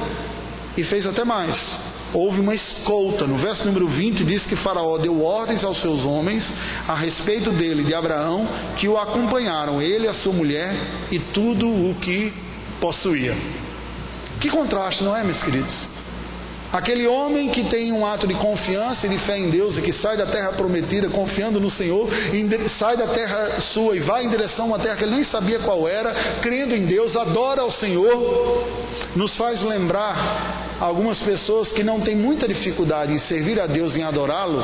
E 0.77 0.83
fez 0.83 1.05
até 1.05 1.23
mais. 1.23 1.77
Houve 2.13 2.39
uma 2.39 2.53
escolta. 2.53 3.25
No 3.25 3.37
verso 3.37 3.65
número 3.65 3.87
20 3.87 4.23
diz 4.25 4.45
que 4.45 4.55
Faraó 4.55 4.97
deu 4.97 5.23
ordens 5.23 5.63
aos 5.63 5.77
seus 5.77 6.05
homens 6.05 6.53
a 6.87 6.95
respeito 6.95 7.51
dele, 7.51 7.83
de 7.83 7.93
Abraão, 7.93 8.47
que 8.77 8.87
o 8.87 8.97
acompanharam, 8.97 9.81
ele, 9.81 10.07
a 10.07 10.13
sua 10.13 10.33
mulher 10.33 10.75
e 11.09 11.19
tudo 11.19 11.67
o 11.67 11.95
que 12.01 12.33
possuía. 12.79 13.37
Que 14.39 14.49
contraste, 14.49 15.03
não 15.03 15.15
é, 15.15 15.23
meus 15.23 15.43
queridos? 15.43 15.87
Aquele 16.71 17.05
homem 17.05 17.49
que 17.49 17.65
tem 17.65 17.91
um 17.91 18.05
ato 18.05 18.25
de 18.25 18.33
confiança 18.33 19.05
e 19.05 19.09
de 19.09 19.17
fé 19.17 19.37
em 19.37 19.49
Deus 19.49 19.77
e 19.77 19.81
que 19.81 19.91
sai 19.91 20.15
da 20.15 20.25
terra 20.25 20.53
prometida 20.53 21.09
confiando 21.09 21.59
no 21.59 21.69
Senhor, 21.69 22.09
sai 22.69 22.95
da 22.95 23.07
terra 23.07 23.59
sua 23.59 23.97
e 23.97 23.99
vai 23.99 24.23
em 24.23 24.29
direção 24.29 24.65
a 24.65 24.67
uma 24.69 24.79
terra 24.79 24.95
que 24.95 25.03
ele 25.03 25.15
nem 25.15 25.23
sabia 25.23 25.59
qual 25.59 25.85
era, 25.85 26.13
crendo 26.41 26.73
em 26.73 26.85
Deus, 26.85 27.17
adora 27.17 27.61
ao 27.61 27.69
Senhor, 27.69 28.65
nos 29.13 29.35
faz 29.35 29.61
lembrar 29.61 30.77
algumas 30.79 31.19
pessoas 31.19 31.73
que 31.73 31.83
não 31.83 31.99
têm 31.99 32.15
muita 32.15 32.47
dificuldade 32.47 33.11
em 33.11 33.17
servir 33.17 33.59
a 33.59 33.67
Deus, 33.67 33.97
em 33.97 34.03
adorá-lo, 34.03 34.63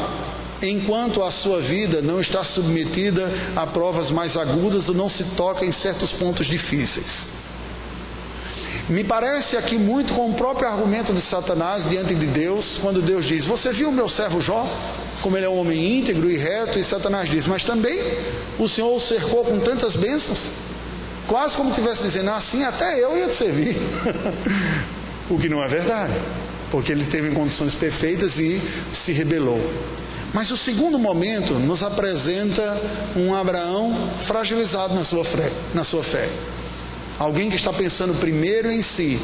enquanto 0.61 1.21
a 1.21 1.29
sua 1.29 1.59
vida 1.59 2.01
não 2.01 2.21
está 2.21 2.41
submetida 2.41 3.29
a 3.53 3.67
provas 3.67 4.11
mais 4.11 4.37
agudas 4.37 4.87
ou 4.87 4.95
não 4.95 5.09
se 5.09 5.25
toca 5.35 5.65
em 5.65 5.71
certos 5.73 6.13
pontos 6.13 6.47
difíceis. 6.47 7.27
Me 8.89 9.03
parece 9.03 9.57
aqui 9.57 9.77
muito 9.77 10.13
com 10.13 10.29
o 10.29 10.33
próprio 10.33 10.67
argumento 10.67 11.11
de 11.11 11.19
Satanás 11.19 11.89
diante 11.89 12.15
de 12.15 12.25
Deus, 12.25 12.77
quando 12.81 13.01
Deus 13.01 13.25
diz: 13.25 13.45
Você 13.45 13.73
viu 13.73 13.89
o 13.89 13.91
meu 13.91 14.07
servo 14.07 14.39
Jó? 14.39 14.65
Como 15.21 15.35
ele 15.35 15.45
é 15.45 15.49
um 15.49 15.59
homem 15.59 15.97
íntegro 15.97 16.29
e 16.29 16.37
reto, 16.37 16.79
e 16.79 16.83
Satanás 16.83 17.29
diz: 17.29 17.45
Mas 17.45 17.65
também 17.65 17.99
o 18.57 18.65
Senhor 18.65 18.95
o 18.95 18.99
cercou 18.99 19.43
com 19.43 19.59
tantas 19.59 19.97
bênçãos, 19.97 20.51
quase 21.27 21.57
como 21.57 21.69
estivesse 21.69 22.03
dizendo: 22.03 22.29
Assim 22.29 22.63
até 22.63 23.03
eu 23.03 23.17
ia 23.17 23.27
te 23.27 23.35
servir. 23.35 23.75
o 25.29 25.37
que 25.37 25.49
não 25.49 25.61
é 25.61 25.67
verdade, 25.67 26.13
porque 26.71 26.93
ele 26.93 27.03
teve 27.03 27.31
condições 27.31 27.75
perfeitas 27.75 28.39
e 28.39 28.61
se 28.93 29.11
rebelou. 29.11 29.59
Mas 30.33 30.49
o 30.49 30.55
segundo 30.55 30.97
momento 30.97 31.55
nos 31.55 31.83
apresenta 31.83 32.79
um 33.17 33.33
Abraão 33.33 34.11
fragilizado 34.17 34.95
na 34.95 35.03
sua 35.03 35.25
fé. 35.25 35.51
Na 35.73 35.83
sua 35.83 36.03
fé. 36.03 36.29
Alguém 37.19 37.49
que 37.49 37.55
está 37.55 37.73
pensando 37.73 38.13
primeiro 38.19 38.71
em 38.71 38.81
si 38.81 39.19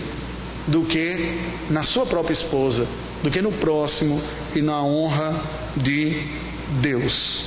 do 0.67 0.84
que 0.84 1.38
na 1.69 1.84
sua 1.84 2.06
própria 2.06 2.34
esposa, 2.34 2.88
do 3.21 3.29
que 3.29 3.41
no 3.41 3.51
próximo 3.51 4.21
e 4.56 4.62
na 4.62 4.82
honra 4.82 5.39
de 5.75 6.27
Deus. 6.82 7.45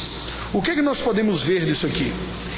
O 0.52 0.62
que 0.62 0.70
é 0.70 0.74
que 0.74 0.82
nós 0.82 1.00
podemos 1.00 1.42
ver 1.42 1.64
disso 1.64 1.86
aqui? 1.86 2.12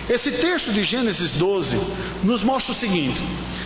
Esse 0.08 0.32
texto 0.32 0.72
de 0.72 0.82
Gênesis 0.82 1.32
12 1.32 1.78
nos 2.22 2.42
mostra 2.42 2.72
o 2.72 2.74
seguinte: 2.74 3.22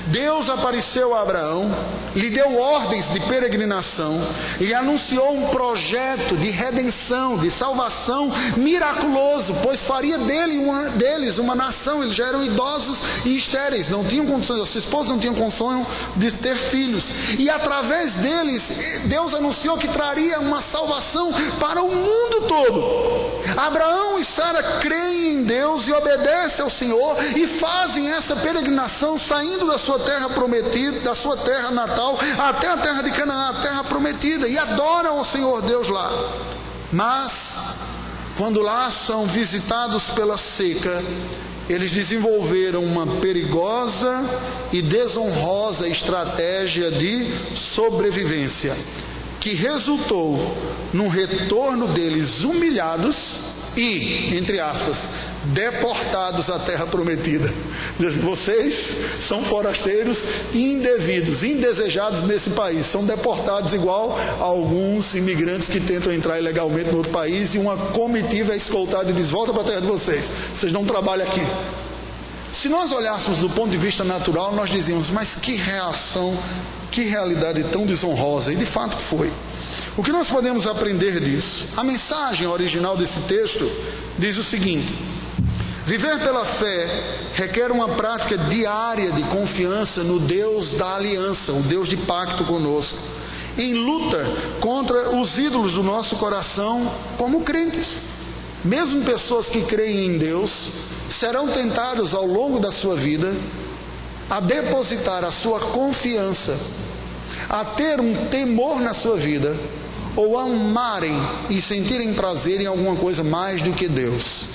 Deus 0.06 0.48
apareceu 0.48 1.14
a 1.14 1.22
Abraão, 1.22 1.70
lhe 2.14 2.28
deu 2.28 2.58
ordens 2.58 3.10
de 3.10 3.20
peregrinação, 3.20 4.20
lhe 4.60 4.74
anunciou 4.74 5.34
um 5.34 5.48
projeto 5.48 6.36
de 6.36 6.50
redenção, 6.50 7.36
de 7.36 7.50
salvação 7.50 8.32
miraculoso, 8.56 9.54
pois 9.62 9.80
faria 9.80 10.18
dele 10.18 10.58
uma, 10.58 10.90
deles 10.90 11.38
uma 11.38 11.54
nação. 11.54 12.02
Eles 12.02 12.14
já 12.14 12.26
eram 12.26 12.44
idosos 12.44 13.02
e 13.24 13.36
estéreis, 13.36 13.88
não 13.88 14.04
tinham 14.04 14.26
condições, 14.26 14.60
a 14.60 14.66
sua 14.66 14.78
esposa 14.80 15.10
não 15.10 15.18
tinha 15.18 15.34
condições 15.34 15.86
de 16.16 16.32
ter 16.32 16.56
filhos. 16.56 17.12
E 17.38 17.48
através 17.48 18.16
deles, 18.16 19.00
Deus 19.04 19.34
anunciou 19.34 19.76
que 19.78 19.88
traria 19.88 20.40
uma 20.40 20.60
salvação 20.60 21.32
para 21.58 21.82
o 21.82 21.94
mundo 21.94 22.46
todo. 22.48 23.32
Abraão 23.56 24.18
e 24.18 24.24
Sara 24.24 24.78
creem 24.80 25.34
em 25.34 25.44
Deus 25.44 25.86
e 25.88 25.92
obedecem 25.92 26.62
ao 26.62 26.70
Senhor 26.70 27.16
e 27.36 27.46
fazem 27.46 28.10
essa 28.10 28.36
peregrinação 28.36 29.16
saindo 29.18 29.66
da 29.66 29.78
sua 29.78 29.91
terra 29.98 30.28
prometida, 30.28 31.00
da 31.00 31.14
sua 31.14 31.36
terra 31.36 31.70
natal, 31.70 32.18
até 32.38 32.68
a 32.68 32.76
terra 32.76 33.02
de 33.02 33.10
Canaã, 33.10 33.50
a 33.50 33.62
terra 33.62 33.84
prometida, 33.84 34.48
e 34.48 34.58
adoram 34.58 35.18
ao 35.18 35.24
Senhor 35.24 35.62
Deus 35.62 35.88
lá. 35.88 36.10
Mas, 36.92 37.60
quando 38.36 38.60
lá 38.60 38.90
são 38.90 39.26
visitados 39.26 40.08
pela 40.10 40.36
seca, 40.36 41.02
eles 41.68 41.90
desenvolveram 41.90 42.84
uma 42.84 43.06
perigosa 43.20 44.24
e 44.72 44.82
desonrosa 44.82 45.88
estratégia 45.88 46.90
de 46.90 47.32
sobrevivência, 47.54 48.76
que 49.40 49.54
resultou 49.54 50.56
num 50.92 51.08
retorno 51.08 51.86
deles 51.86 52.42
humilhados 52.42 53.51
e, 53.76 54.36
entre 54.36 54.60
aspas, 54.60 55.08
deportados 55.44 56.50
à 56.50 56.58
terra 56.58 56.86
prometida. 56.86 57.52
Vocês 58.20 58.96
são 59.20 59.42
forasteiros 59.42 60.24
indevidos, 60.54 61.42
indesejados 61.42 62.22
nesse 62.22 62.50
país, 62.50 62.86
são 62.86 63.04
deportados 63.04 63.72
igual 63.72 64.18
a 64.18 64.42
alguns 64.42 65.14
imigrantes 65.14 65.68
que 65.68 65.80
tentam 65.80 66.12
entrar 66.12 66.38
ilegalmente 66.38 66.90
no 66.90 66.98
outro 66.98 67.12
país 67.12 67.54
e 67.54 67.58
uma 67.58 67.76
comitiva 67.76 68.52
é 68.52 68.56
escoltada 68.56 69.10
e 69.10 69.14
diz: 69.14 69.30
volta 69.30 69.52
para 69.52 69.62
a 69.62 69.64
terra 69.64 69.80
de 69.80 69.86
vocês, 69.86 70.30
vocês 70.54 70.72
não 70.72 70.84
trabalham 70.84 71.26
aqui. 71.26 71.42
Se 72.52 72.68
nós 72.68 72.92
olhássemos 72.92 73.38
do 73.38 73.48
ponto 73.48 73.70
de 73.70 73.78
vista 73.78 74.04
natural, 74.04 74.54
nós 74.54 74.70
dizíamos: 74.70 75.10
mas 75.10 75.34
que 75.34 75.56
reação, 75.56 76.36
que 76.90 77.02
realidade 77.02 77.64
tão 77.64 77.86
desonrosa, 77.86 78.52
e 78.52 78.56
de 78.56 78.66
fato 78.66 78.96
foi. 78.96 79.32
O 79.94 80.02
que 80.02 80.10
nós 80.10 80.26
podemos 80.26 80.66
aprender 80.66 81.20
disso? 81.20 81.68
A 81.76 81.84
mensagem 81.84 82.46
original 82.46 82.96
desse 82.96 83.20
texto 83.22 83.70
diz 84.18 84.38
o 84.38 84.42
seguinte: 84.42 84.94
Viver 85.84 86.18
pela 86.20 86.46
fé 86.46 87.18
requer 87.34 87.70
uma 87.70 87.88
prática 87.90 88.38
diária 88.38 89.12
de 89.12 89.22
confiança 89.24 90.02
no 90.02 90.18
Deus 90.18 90.72
da 90.72 90.94
aliança, 90.94 91.52
o 91.52 91.60
Deus 91.62 91.88
de 91.88 91.98
pacto 91.98 92.42
conosco, 92.44 92.96
em 93.58 93.74
luta 93.74 94.24
contra 94.60 95.14
os 95.14 95.38
ídolos 95.38 95.74
do 95.74 95.82
nosso 95.82 96.16
coração 96.16 96.90
como 97.18 97.42
crentes. 97.42 98.00
Mesmo 98.64 99.04
pessoas 99.04 99.50
que 99.50 99.60
creem 99.60 100.06
em 100.06 100.18
Deus 100.18 100.70
serão 101.10 101.48
tentadas 101.48 102.14
ao 102.14 102.24
longo 102.24 102.58
da 102.58 102.72
sua 102.72 102.96
vida 102.96 103.34
a 104.30 104.40
depositar 104.40 105.22
a 105.22 105.32
sua 105.32 105.60
confiança, 105.60 106.56
a 107.46 107.62
ter 107.62 108.00
um 108.00 108.28
temor 108.28 108.80
na 108.80 108.94
sua 108.94 109.16
vida 109.16 109.54
ou 110.16 110.38
amarem 110.38 111.14
e 111.48 111.60
sentirem 111.60 112.14
prazer 112.14 112.60
em 112.60 112.66
alguma 112.66 112.96
coisa 112.96 113.22
mais 113.22 113.62
do 113.62 113.72
que 113.72 113.88
Deus. 113.88 114.46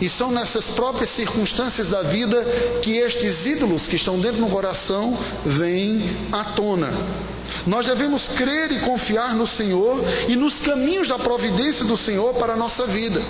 E 0.00 0.08
são 0.08 0.30
nessas 0.30 0.66
próprias 0.66 1.10
circunstâncias 1.10 1.88
da 1.88 2.02
vida 2.02 2.42
que 2.80 2.96
estes 2.96 3.44
ídolos 3.44 3.86
que 3.86 3.96
estão 3.96 4.18
dentro 4.18 4.40
do 4.40 4.46
coração 4.46 5.16
vêm 5.44 6.16
à 6.32 6.44
tona. 6.44 6.90
Nós 7.66 7.84
devemos 7.84 8.28
crer 8.28 8.72
e 8.72 8.80
confiar 8.80 9.34
no 9.34 9.46
Senhor 9.46 10.02
e 10.26 10.36
nos 10.36 10.60
caminhos 10.60 11.08
da 11.08 11.18
providência 11.18 11.84
do 11.84 11.96
Senhor 11.96 12.34
para 12.34 12.54
a 12.54 12.56
nossa 12.56 12.86
vida. 12.86 13.20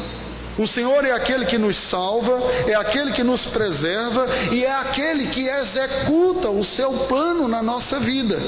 O 0.57 0.67
Senhor 0.67 1.05
é 1.05 1.11
aquele 1.11 1.47
que 1.47 1.59
nos 1.59 1.77
salva, 1.77 2.39
é 2.67 2.75
aquele 2.75 3.13
que 3.13 3.25
nos 3.25 3.47
preserva 3.47 4.27
e 4.53 4.65
é 4.65 4.73
aquele 4.73 5.27
que 5.29 5.49
executa 5.49 6.51
o 6.51 6.63
seu 6.63 6.93
plano 7.09 7.49
na 7.49 7.63
nossa 7.63 7.99
vida. 7.99 8.39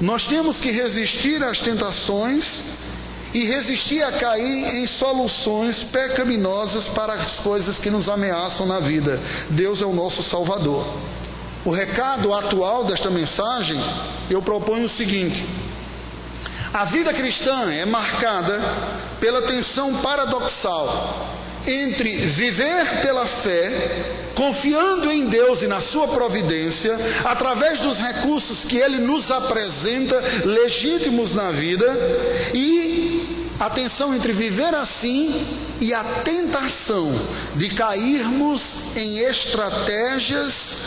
Nós 0.00 0.26
temos 0.26 0.60
que 0.60 0.70
resistir 0.70 1.42
às 1.44 1.60
tentações 1.60 2.64
e 3.34 3.44
resistir 3.44 4.02
a 4.02 4.12
cair 4.12 4.76
em 4.76 4.86
soluções 4.86 5.82
pecaminosas 5.82 6.88
para 6.88 7.12
as 7.14 7.38
coisas 7.38 7.78
que 7.78 7.90
nos 7.90 8.08
ameaçam 8.08 8.66
na 8.66 8.80
vida. 8.80 9.20
Deus 9.50 9.82
é 9.82 9.86
o 9.86 9.92
nosso 9.92 10.22
Salvador. 10.22 10.86
O 11.64 11.70
recado 11.70 12.32
atual 12.32 12.84
desta 12.84 13.10
mensagem, 13.10 13.78
eu 14.30 14.40
proponho 14.40 14.84
o 14.84 14.88
seguinte: 14.88 15.44
a 16.72 16.84
vida 16.84 17.12
cristã 17.12 17.70
é 17.70 17.84
marcada 17.84 18.60
pela 19.20 19.42
tensão 19.42 19.96
paradoxal 19.96 21.28
entre 21.66 22.16
viver 22.20 23.02
pela 23.02 23.26
fé, 23.26 24.19
confiando 24.40 25.12
em 25.12 25.26
Deus 25.26 25.60
e 25.60 25.66
na 25.66 25.82
Sua 25.82 26.08
providência, 26.08 26.96
através 27.26 27.78
dos 27.78 27.98
recursos 27.98 28.64
que 28.64 28.78
Ele 28.78 28.96
nos 28.96 29.30
apresenta, 29.30 30.18
legítimos 30.46 31.34
na 31.34 31.50
vida, 31.50 31.84
e 32.54 33.52
a 33.60 33.68
tensão 33.68 34.14
entre 34.14 34.32
viver 34.32 34.74
assim 34.74 35.46
e 35.78 35.92
a 35.92 36.02
tentação 36.24 37.12
de 37.54 37.68
cairmos 37.68 38.96
em 38.96 39.18
estratégias 39.18 40.78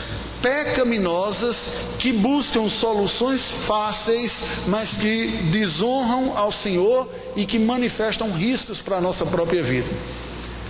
pecaminosas 0.42 1.70
que 2.00 2.12
buscam 2.12 2.68
soluções 2.68 3.52
fáceis, 3.52 4.42
mas 4.66 4.98
que 4.98 5.28
desonram 5.52 6.36
ao 6.36 6.52
Senhor 6.52 7.08
e 7.36 7.46
que 7.46 7.60
manifestam 7.60 8.32
riscos 8.32 8.82
para 8.82 8.98
a 8.98 9.02
nossa 9.02 9.28
própria 9.28 9.62
vida. 9.62 9.88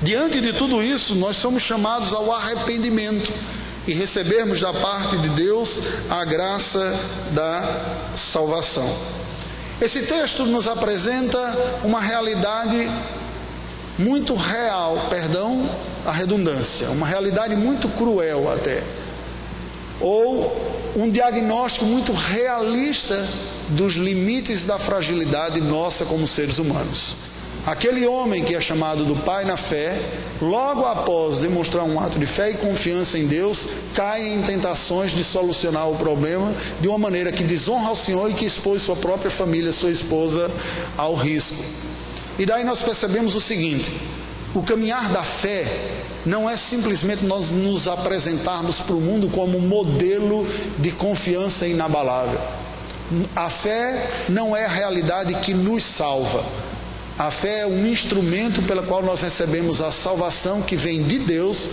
Diante 0.03 0.41
de 0.41 0.51
tudo 0.51 0.83
isso, 0.83 1.15
nós 1.15 1.37
somos 1.37 1.61
chamados 1.63 2.13
ao 2.13 2.29
arrependimento 2.29 3.31
e 3.87 3.93
recebermos 3.93 4.59
da 4.59 4.73
parte 4.73 5.17
de 5.17 5.29
Deus 5.29 5.79
a 6.09 6.25
graça 6.25 6.93
da 7.31 8.11
salvação. 8.13 8.93
Esse 9.81 10.01
texto 10.01 10.45
nos 10.45 10.67
apresenta 10.67 11.79
uma 11.85 12.01
realidade 12.01 12.91
muito 13.97 14.35
real, 14.35 15.07
perdão 15.09 15.69
a 16.05 16.11
redundância, 16.11 16.89
uma 16.89 17.07
realidade 17.07 17.55
muito 17.55 17.87
cruel 17.87 18.51
até, 18.51 18.83
ou 20.01 20.91
um 20.97 21.09
diagnóstico 21.09 21.85
muito 21.85 22.11
realista 22.11 23.25
dos 23.69 23.93
limites 23.93 24.65
da 24.65 24.77
fragilidade 24.77 25.61
nossa 25.61 26.03
como 26.03 26.27
seres 26.27 26.59
humanos. 26.59 27.15
Aquele 27.65 28.05
homem 28.05 28.43
que 28.43 28.55
é 28.55 28.59
chamado 28.59 29.05
do 29.05 29.15
pai 29.15 29.45
na 29.45 29.55
fé, 29.55 29.97
logo 30.41 30.85
após 30.85 31.39
demonstrar 31.39 31.85
um 31.85 31.97
ato 31.97 32.19
de 32.19 32.25
fé 32.25 32.51
e 32.51 32.57
confiança 32.57 33.17
em 33.17 33.25
Deus, 33.25 33.69
cai 33.95 34.33
em 34.33 34.43
tentações 34.43 35.11
de 35.11 35.23
solucionar 35.23 35.89
o 35.89 35.95
problema 35.95 36.53
de 36.81 36.89
uma 36.89 36.97
maneira 36.97 37.31
que 37.31 37.41
desonra 37.41 37.87
ao 37.87 37.95
Senhor 37.95 38.29
e 38.29 38.33
que 38.33 38.43
expôs 38.43 38.81
sua 38.81 38.97
própria 38.97 39.31
família, 39.31 39.71
sua 39.71 39.91
esposa, 39.91 40.51
ao 40.97 41.15
risco. 41.15 41.63
E 42.37 42.45
daí 42.45 42.65
nós 42.65 42.81
percebemos 42.81 43.33
o 43.33 43.39
seguinte: 43.39 43.89
o 44.53 44.61
caminhar 44.61 45.13
da 45.13 45.23
fé 45.23 45.65
não 46.25 46.49
é 46.49 46.57
simplesmente 46.57 47.23
nós 47.23 47.51
nos 47.51 47.87
apresentarmos 47.87 48.81
para 48.81 48.95
o 48.95 48.99
mundo 48.99 49.29
como 49.29 49.57
modelo 49.61 50.45
de 50.79 50.91
confiança 50.91 51.65
inabalável. 51.65 52.41
A 53.33 53.47
fé 53.49 54.09
não 54.27 54.53
é 54.53 54.65
a 54.65 54.69
realidade 54.69 55.33
que 55.35 55.53
nos 55.53 55.85
salva. 55.85 56.43
A 57.17 57.29
fé 57.29 57.59
é 57.59 57.67
um 57.67 57.85
instrumento 57.85 58.61
pelo 58.63 58.83
qual 58.83 59.03
nós 59.03 59.21
recebemos 59.21 59.81
a 59.81 59.91
salvação 59.91 60.61
que 60.61 60.75
vem 60.75 61.03
de 61.03 61.19
Deus 61.19 61.69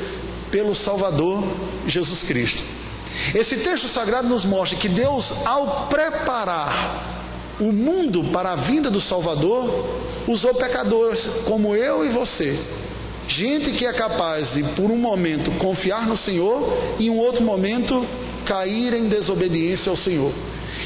pelo 0.51 0.75
Salvador 0.75 1.43
Jesus 1.87 2.23
Cristo. 2.23 2.63
Esse 3.35 3.57
texto 3.57 3.89
sagrado 3.89 4.29
nos 4.29 4.45
mostra 4.45 4.79
que 4.79 4.89
Deus, 4.89 5.35
ao 5.47 5.87
preparar 5.87 7.07
o 7.59 7.73
mundo 7.73 8.25
para 8.25 8.53
a 8.53 8.57
vinda 8.57 8.91
do 8.91 9.01
Salvador, 9.01 9.89
usou 10.27 10.55
pecadores 10.55 11.31
como 11.45 11.75
eu 11.75 12.05
e 12.05 12.09
você. 12.09 12.59
Gente 13.27 13.73
que 13.73 13.87
é 13.87 13.93
capaz 13.93 14.55
de, 14.55 14.63
por 14.63 14.91
um 14.91 14.97
momento, 14.97 15.51
confiar 15.53 16.07
no 16.07 16.17
Senhor 16.17 16.97
e, 16.99 17.07
em 17.07 17.11
um 17.11 17.19
outro 17.19 17.45
momento, 17.45 18.07
cair 18.45 18.93
em 18.93 19.09
desobediência 19.09 19.89
ao 19.89 19.97
Senhor. 19.97 20.33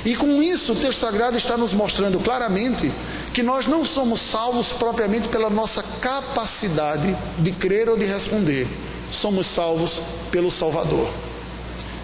E 0.05 0.15
com 0.15 0.43
isso, 0.43 0.73
o 0.75 0.77
texto 0.77 0.99
sagrado 0.99 1.39
está 1.39 1.57
nos 1.57 1.73
mostrando 1.73 2.21
claramente 2.21 2.93
que 3.35 3.43
nós 3.43 3.67
não 3.67 3.85
somos 3.85 4.21
salvos 4.21 4.71
propriamente 4.71 5.27
pela 5.27 5.51
nossa 5.51 5.83
capacidade 6.01 7.17
de 7.37 7.51
crer 7.51 7.89
ou 7.89 7.99
de 7.99 8.05
responder, 8.05 8.69
somos 9.11 9.49
salvos 9.49 10.01
pelo 10.31 10.53
Salvador. 10.53 11.13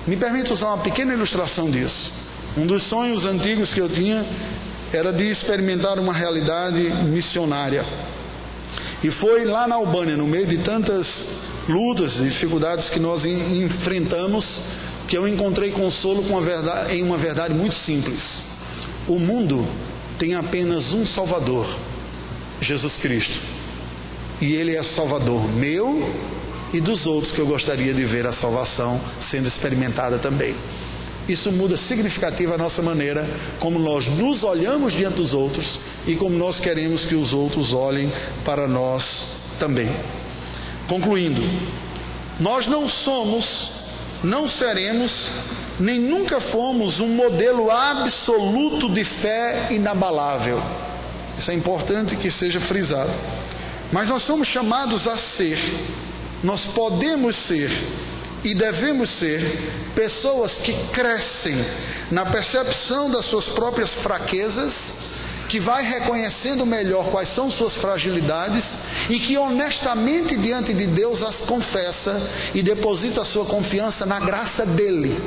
Me 0.08 0.16
permite 0.16 0.52
usar 0.52 0.74
uma 0.74 0.78
pequena 0.78 1.14
ilustração 1.14 1.70
disso. 1.70 2.12
Um 2.56 2.66
dos 2.66 2.82
sonhos 2.82 3.26
antigos 3.26 3.72
que 3.72 3.80
eu 3.80 3.88
tinha 3.88 4.26
era 4.92 5.12
de 5.12 5.30
experimentar 5.30 6.00
uma 6.00 6.12
realidade 6.12 6.80
missionária. 7.04 7.84
E 9.04 9.08
foi 9.08 9.44
lá 9.44 9.68
na 9.68 9.76
Albânia, 9.76 10.16
no 10.16 10.26
meio 10.26 10.48
de 10.48 10.58
tantas 10.58 11.26
lutas 11.68 12.18
e 12.18 12.24
dificuldades 12.24 12.90
que 12.90 12.98
nós 12.98 13.24
enfrentamos, 13.24 14.62
que 15.06 15.16
eu 15.16 15.28
encontrei 15.28 15.70
consolo 15.70 16.24
verdade, 16.40 16.96
em 16.96 17.04
uma 17.04 17.16
verdade 17.16 17.54
muito 17.54 17.76
simples. 17.76 18.44
O 19.06 19.20
mundo 19.20 19.68
tem 20.20 20.35
apenas 20.35 20.92
um 20.92 21.06
Salvador, 21.06 21.66
Jesus 22.61 22.98
Cristo. 22.98 23.40
E 24.38 24.52
Ele 24.52 24.76
é 24.76 24.83
Salvador 24.83 25.48
meu 25.48 26.14
e 26.74 26.78
dos 26.80 27.06
outros 27.06 27.33
que 27.33 27.38
eu 27.38 27.46
gostaria 27.46 27.94
de 27.94 28.04
ver 28.04 28.26
a 28.26 28.33
salvação 28.33 29.00
sendo 29.18 29.48
experimentada 29.48 30.18
também. 30.18 30.54
Isso 31.26 31.50
muda 31.50 31.74
significativa 31.74 32.54
a 32.54 32.59
nossa 32.59 32.83
maneira 32.83 33.26
como 33.59 33.78
nós 33.78 34.09
nos 34.09 34.44
olhamos 34.44 34.92
diante 34.92 35.16
dos 35.16 35.33
outros 35.33 35.80
e 36.06 36.14
como 36.14 36.37
nós 36.37 36.61
queremos 36.61 37.06
que 37.06 37.14
os 37.14 37.33
outros 37.33 37.72
olhem 37.72 38.12
para 38.44 38.68
nós 38.68 39.26
também. 39.59 39.88
Concluindo, 40.87 41.40
nós 42.38 42.66
não 42.66 42.87
somos, 42.87 43.72
não 44.22 44.46
seremos, 44.46 45.30
nem 45.80 45.98
nunca 45.98 46.38
fomos 46.38 47.00
um 47.00 47.08
modelo 47.08 47.70
absoluto 47.70 48.88
de 48.90 49.02
fé 49.02 49.68
inabalável. 49.70 50.62
Isso 51.38 51.50
é 51.50 51.54
importante 51.54 52.16
que 52.16 52.30
seja 52.30 52.60
frisado. 52.60 53.10
Mas 53.90 54.08
nós 54.08 54.22
somos 54.22 54.46
chamados 54.46 55.08
a 55.08 55.16
ser, 55.16 55.58
nós 56.44 56.66
podemos 56.66 57.34
ser 57.34 57.70
e 58.44 58.54
devemos 58.54 59.08
ser 59.08 59.40
pessoas 59.94 60.58
que 60.58 60.72
crescem 60.92 61.64
na 62.10 62.26
percepção 62.26 63.10
das 63.10 63.24
suas 63.24 63.48
próprias 63.48 63.92
fraquezas, 63.92 64.94
que 65.48 65.58
vai 65.58 65.82
reconhecendo 65.82 66.64
melhor 66.64 67.06
quais 67.10 67.28
são 67.28 67.50
suas 67.50 67.74
fragilidades 67.74 68.78
e 69.08 69.18
que 69.18 69.36
honestamente 69.36 70.36
diante 70.36 70.72
de 70.72 70.86
Deus 70.86 71.22
as 71.22 71.40
confessa 71.40 72.20
e 72.54 72.62
deposita 72.62 73.22
a 73.22 73.24
sua 73.24 73.44
confiança 73.44 74.06
na 74.06 74.20
graça 74.20 74.64
dele. 74.64 75.18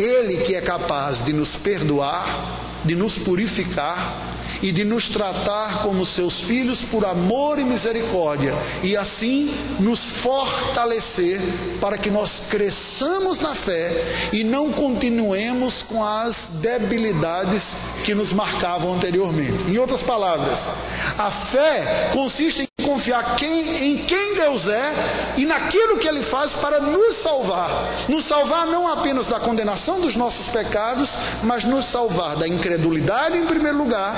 Ele 0.00 0.38
que 0.38 0.54
é 0.54 0.62
capaz 0.62 1.22
de 1.22 1.30
nos 1.30 1.54
perdoar, 1.54 2.80
de 2.86 2.94
nos 2.94 3.18
purificar 3.18 4.30
e 4.62 4.72
de 4.72 4.84
nos 4.84 5.08
tratar 5.08 5.82
como 5.82 6.04
seus 6.04 6.40
filhos 6.40 6.82
por 6.82 7.04
amor 7.04 7.58
e 7.58 7.64
misericórdia, 7.64 8.54
e 8.82 8.96
assim 8.96 9.54
nos 9.78 10.04
fortalecer 10.04 11.40
para 11.80 11.96
que 11.96 12.10
nós 12.10 12.42
cresçamos 12.48 13.40
na 13.40 13.54
fé 13.54 14.04
e 14.32 14.44
não 14.44 14.72
continuemos 14.72 15.82
com 15.82 16.04
as 16.04 16.48
debilidades 16.54 17.76
que 18.04 18.14
nos 18.14 18.32
marcavam 18.32 18.94
anteriormente. 18.94 19.64
Em 19.64 19.78
outras 19.78 20.02
palavras, 20.02 20.70
a 21.18 21.30
fé 21.30 22.10
consiste 22.12 22.62
em 22.62 22.69
confiar 22.90 23.36
quem, 23.36 23.92
em 23.92 24.04
quem 24.04 24.34
Deus 24.34 24.66
é 24.66 24.92
e 25.36 25.46
naquilo 25.46 25.98
que 25.98 26.08
Ele 26.08 26.22
faz 26.22 26.54
para 26.54 26.80
nos 26.80 27.16
salvar. 27.16 27.70
Nos 28.08 28.24
salvar 28.24 28.66
não 28.66 28.88
apenas 28.88 29.28
da 29.28 29.38
condenação 29.38 30.00
dos 30.00 30.16
nossos 30.16 30.48
pecados, 30.48 31.16
mas 31.42 31.64
nos 31.64 31.86
salvar 31.86 32.36
da 32.36 32.48
incredulidade 32.48 33.38
em 33.38 33.46
primeiro 33.46 33.78
lugar 33.78 34.16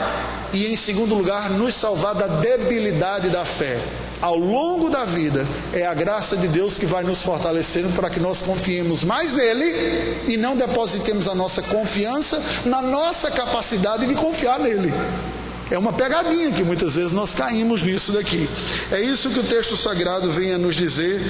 e 0.55 0.73
em 0.73 0.77
segundo 0.77 1.15
lugar 1.15 1.51
nos 1.51 1.75
salvar 1.75 2.15
da 2.15 2.27
debilidade 2.27 3.29
da 3.29 3.45
fé. 3.45 3.79
Ao 4.23 4.39
longo 4.39 4.89
da 4.89 5.05
vida, 5.05 5.47
é 5.73 5.85
a 5.85 5.93
graça 5.93 6.37
de 6.37 6.47
Deus 6.47 6.79
que 6.79 6.87
vai 6.87 7.03
nos 7.03 7.21
fortalecendo 7.21 7.91
para 7.91 8.09
que 8.09 8.21
nós 8.21 8.41
confiemos 8.41 9.03
mais 9.03 9.33
nele 9.33 10.23
e 10.29 10.37
não 10.37 10.57
depositemos 10.57 11.27
a 11.29 11.35
nossa 11.35 11.61
confiança 11.61 12.41
na 12.65 12.81
nossa 12.81 13.31
capacidade 13.31 14.07
de 14.07 14.15
confiar 14.15 14.61
nele. 14.61 14.93
É 15.73 15.79
uma 15.79 15.95
pegadinha 15.95 16.53
que 16.53 16.63
muitas 16.63 16.97
vezes 16.97 17.13
nós 17.13 17.35
caímos 17.35 17.83
nisso 17.83 18.13
daqui. 18.13 18.47
É 18.91 19.01
isso 19.01 19.31
que 19.31 19.39
o 19.39 19.43
texto 19.43 19.75
sagrado 19.75 20.31
vem 20.31 20.53
a 20.53 20.59
nos 20.59 20.77
dizer, 20.77 21.23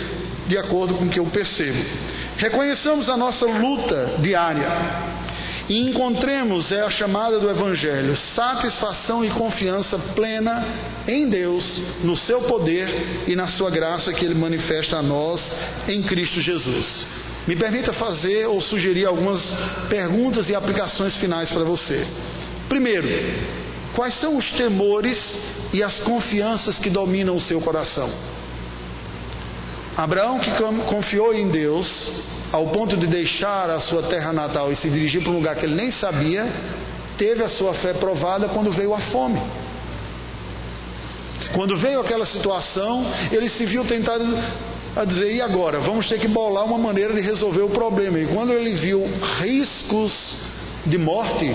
de 0.49 0.59
acordo 0.59 0.95
com 0.95 1.05
o 1.05 1.09
que 1.09 1.21
eu 1.21 1.27
percebo. 1.27 1.79
Reconheçamos 2.37 3.09
a 3.09 3.17
nossa 3.17 3.47
luta 3.47 4.17
diária 4.19 4.67
e 5.69 5.89
encontremos, 5.89 6.73
é 6.73 6.81
a 6.81 6.91
chamada 6.91 7.39
do 7.39 7.49
Evangelho, 7.49 8.17
satisfação 8.17 9.25
e 9.25 9.31
confiança 9.31 9.97
plena 9.97 10.67
em 11.07 11.29
Deus, 11.29 11.81
no 12.03 12.17
seu 12.17 12.41
poder 12.41 12.89
e 13.29 13.37
na 13.37 13.47
sua 13.47 13.71
graça 13.71 14.13
que 14.13 14.25
Ele 14.25 14.35
manifesta 14.35 14.97
a 14.97 15.03
nós 15.03 15.55
em 15.87 16.03
Cristo 16.03 16.41
Jesus. 16.41 17.07
Me 17.47 17.55
permita 17.55 17.93
fazer 17.93 18.49
ou 18.49 18.61
sugerir 18.61 19.07
algumas 19.07 19.55
perguntas 19.89 20.49
e 20.49 20.55
aplicações 20.57 21.15
finais 21.15 21.49
para 21.49 21.63
você. 21.63 22.05
Primeiro, 22.69 23.07
Quais 23.95 24.15
são 24.15 24.37
os 24.37 24.51
temores 24.51 25.39
e 25.73 25.83
as 25.83 26.01
confianças 26.01 26.79
que 26.79 26.89
dominam 26.89 27.37
o 27.37 27.41
seu 27.41 27.61
coração? 27.61 28.11
Abraão, 29.97 30.39
que 30.39 30.51
confiou 30.87 31.35
em 31.35 31.49
Deus, 31.49 32.23
ao 32.51 32.69
ponto 32.69 32.97
de 32.97 33.07
deixar 33.07 33.69
a 33.69 33.79
sua 33.79 34.03
terra 34.03 34.33
natal 34.33 34.73
e 34.73 34.77
se 34.77 34.89
dirigir 34.89 35.23
para 35.23 35.33
um 35.33 35.37
lugar 35.37 35.57
que 35.57 35.67
ele 35.67 35.75
nem 35.75 35.91
sabia, 35.91 36.51
teve 37.19 37.43
a 37.43 37.49
sua 37.49 37.75
fé 37.75 37.93
provada 37.93 38.49
quando 38.49 38.71
veio 38.73 38.95
a 38.95 38.99
fome. 38.99 39.41
Quando 41.53 41.77
veio 41.77 42.01
aquela 42.01 42.25
situação, 42.25 43.07
ele 43.31 43.49
se 43.49 43.67
viu 43.67 43.85
tentado 43.85 44.25
a 44.97 45.05
dizer: 45.05 45.35
e 45.35 45.43
agora? 45.43 45.79
Vamos 45.79 46.09
ter 46.09 46.19
que 46.19 46.29
bolar 46.29 46.65
uma 46.65 46.79
maneira 46.79 47.13
de 47.13 47.21
resolver 47.21 47.61
o 47.61 47.69
problema. 47.69 48.19
E 48.19 48.27
quando 48.27 48.53
ele 48.53 48.73
viu 48.73 49.07
riscos 49.39 50.39
de 50.87 50.97
morte, 50.97 51.55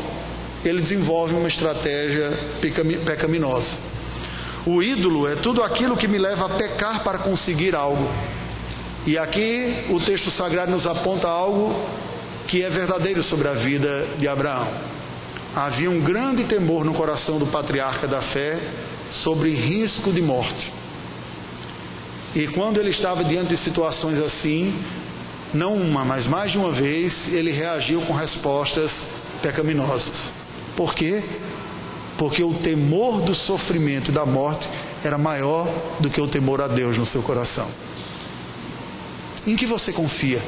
ele 0.64 0.82
desenvolve 0.82 1.36
uma 1.36 1.48
estratégia 1.48 2.32
pecaminosa. 3.06 3.78
O 4.66 4.84
ídolo 4.84 5.28
é 5.28 5.36
tudo 5.36 5.64
aquilo 5.64 5.96
que 5.96 6.08
me 6.08 6.18
leva 6.18 6.46
a 6.46 6.50
pecar 6.50 7.04
para 7.04 7.18
conseguir 7.18 7.76
algo. 7.76 8.10
E 9.06 9.18
aqui 9.18 9.86
o 9.90 10.00
texto 10.00 10.30
sagrado 10.30 10.72
nos 10.72 10.86
aponta 10.86 11.30
algo 11.30 11.74
que 12.48 12.64
é 12.64 12.70
verdadeiro 12.70 13.24
sobre 13.24 13.48
a 13.48 13.54
vida 13.54 14.06
de 14.18 14.28
Abraão. 14.28 14.68
Havia 15.56 15.90
um 15.90 16.02
grande 16.02 16.44
temor 16.44 16.84
no 16.84 16.94
coração 16.94 17.40
do 17.40 17.48
patriarca 17.48 18.08
da 18.08 18.22
fé 18.22 18.60
sobre 19.10 19.52
risco 19.52 20.12
de 20.12 20.22
morte. 20.22 20.74
E 22.36 22.48
quando 22.48 22.80
ele 22.80 22.90
estava 22.90 23.24
diante 23.24 23.50
de 23.50 23.58
situações 23.58 24.20
assim, 24.20 24.78
não 25.54 25.76
uma, 25.76 26.04
mas 26.04 26.28
mais 26.28 26.52
de 26.52 26.58
uma 26.58 26.72
vez, 26.72 27.34
ele 27.34 27.52
reagiu 27.52 28.02
com 28.02 28.14
respostas 28.14 29.08
pecaminosas. 29.42 30.34
Por 30.78 30.94
quê? 30.94 31.24
Porque 32.20 32.44
o 32.44 32.54
temor 32.54 33.22
do 33.22 33.34
sofrimento 33.34 34.12
e 34.12 34.14
da 34.14 34.28
morte 34.28 34.70
era 35.04 35.18
maior 35.18 35.68
do 36.00 36.08
que 36.08 36.22
o 36.22 36.28
temor 36.28 36.62
a 36.62 36.68
Deus 36.68 36.98
no 36.98 37.06
seu 37.06 37.24
coração. 37.24 37.68
Em 39.46 39.56
que 39.56 39.66
você 39.66 39.92
confia? 39.92 40.42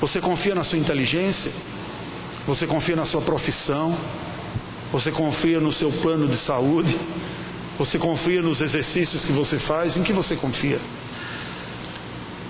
Você 0.00 0.20
confia 0.20 0.54
na 0.54 0.64
sua 0.64 0.78
inteligência? 0.78 1.52
Você 2.44 2.66
confia 2.66 2.96
na 2.96 3.04
sua 3.04 3.22
profissão? 3.22 3.96
Você 4.90 5.12
confia 5.12 5.60
no 5.60 5.70
seu 5.70 5.92
plano 5.92 6.26
de 6.26 6.36
saúde? 6.36 6.98
Você 7.78 7.98
confia 7.98 8.42
nos 8.42 8.60
exercícios 8.60 9.24
que 9.24 9.32
você 9.32 9.60
faz? 9.60 9.96
Em 9.96 10.02
que 10.02 10.12
você 10.12 10.34
confia? 10.34 10.80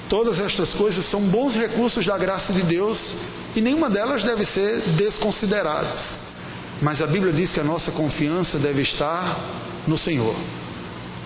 Todas 0.08 0.40
estas 0.40 0.72
coisas 0.72 1.04
são 1.04 1.20
bons 1.20 1.54
recursos 1.54 2.06
da 2.06 2.16
graça 2.16 2.54
de 2.54 2.62
Deus 2.62 3.16
e 3.54 3.60
nenhuma 3.60 3.90
delas 3.90 4.24
deve 4.24 4.46
ser 4.46 4.80
desconsideradas. 4.96 6.27
Mas 6.80 7.02
a 7.02 7.06
Bíblia 7.06 7.32
diz 7.32 7.52
que 7.52 7.60
a 7.60 7.64
nossa 7.64 7.90
confiança 7.90 8.58
deve 8.58 8.82
estar 8.82 9.38
no 9.86 9.98
Senhor 9.98 10.34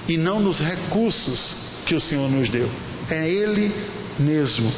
e 0.09 0.17
não 0.17 0.41
nos 0.41 0.61
recursos 0.61 1.57
que 1.85 1.95
o 1.95 2.01
Senhor 2.01 2.31
nos 2.31 2.49
deu. 2.49 2.71
É 3.11 3.29
Ele 3.29 3.75
mesmo. 4.19 4.73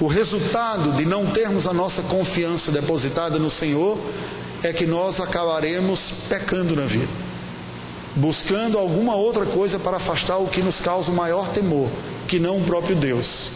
O 0.00 0.08
resultado 0.08 0.92
de 0.92 1.04
não 1.04 1.26
termos 1.26 1.68
a 1.68 1.72
nossa 1.72 2.02
confiança 2.02 2.72
depositada 2.72 3.38
no 3.38 3.48
Senhor 3.48 3.98
é 4.62 4.72
que 4.72 4.86
nós 4.86 5.20
acabaremos 5.20 6.12
pecando 6.28 6.74
na 6.74 6.84
vida, 6.84 7.08
buscando 8.16 8.78
alguma 8.78 9.14
outra 9.14 9.46
coisa 9.46 9.78
para 9.78 9.98
afastar 9.98 10.38
o 10.38 10.48
que 10.48 10.62
nos 10.62 10.80
causa 10.80 11.12
o 11.12 11.14
maior 11.14 11.50
temor, 11.50 11.88
que 12.26 12.40
não 12.40 12.58
o 12.58 12.64
próprio 12.64 12.96
Deus, 12.96 13.52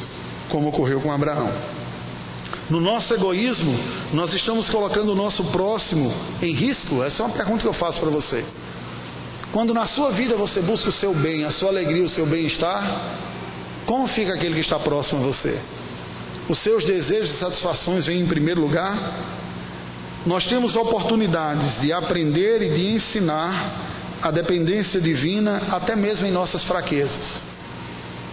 como 0.48 0.68
ocorreu 0.68 1.00
com 1.00 1.10
Abraão. 1.10 1.52
No 2.70 2.80
nosso 2.80 3.14
egoísmo, 3.14 3.74
nós 4.12 4.34
estamos 4.34 4.68
colocando 4.68 5.12
o 5.12 5.14
nosso 5.14 5.44
próximo 5.44 6.12
em 6.42 6.52
risco? 6.52 7.02
Essa 7.02 7.22
é 7.22 7.26
uma 7.26 7.34
pergunta 7.34 7.62
que 7.62 7.66
eu 7.66 7.72
faço 7.72 7.98
para 7.98 8.10
você. 8.10 8.44
Quando 9.50 9.72
na 9.72 9.86
sua 9.86 10.10
vida 10.10 10.36
você 10.36 10.60
busca 10.60 10.90
o 10.90 10.92
seu 10.92 11.14
bem, 11.14 11.44
a 11.44 11.50
sua 11.50 11.70
alegria, 11.70 12.04
o 12.04 12.08
seu 12.08 12.26
bem-estar, 12.26 13.16
como 13.86 14.06
fica 14.06 14.34
aquele 14.34 14.52
que 14.52 14.60
está 14.60 14.78
próximo 14.78 15.22
a 15.22 15.26
você? 15.26 15.58
Os 16.46 16.58
seus 16.58 16.84
desejos 16.84 17.30
e 17.30 17.38
satisfações 17.38 18.04
vêm 18.04 18.20
em 18.20 18.26
primeiro 18.26 18.60
lugar? 18.60 19.14
Nós 20.26 20.46
temos 20.46 20.76
oportunidades 20.76 21.80
de 21.80 21.90
aprender 21.90 22.60
e 22.60 22.74
de 22.74 22.90
ensinar 22.90 23.72
a 24.20 24.30
dependência 24.30 25.00
divina 25.00 25.62
até 25.70 25.96
mesmo 25.96 26.26
em 26.26 26.30
nossas 26.30 26.62
fraquezas. 26.62 27.42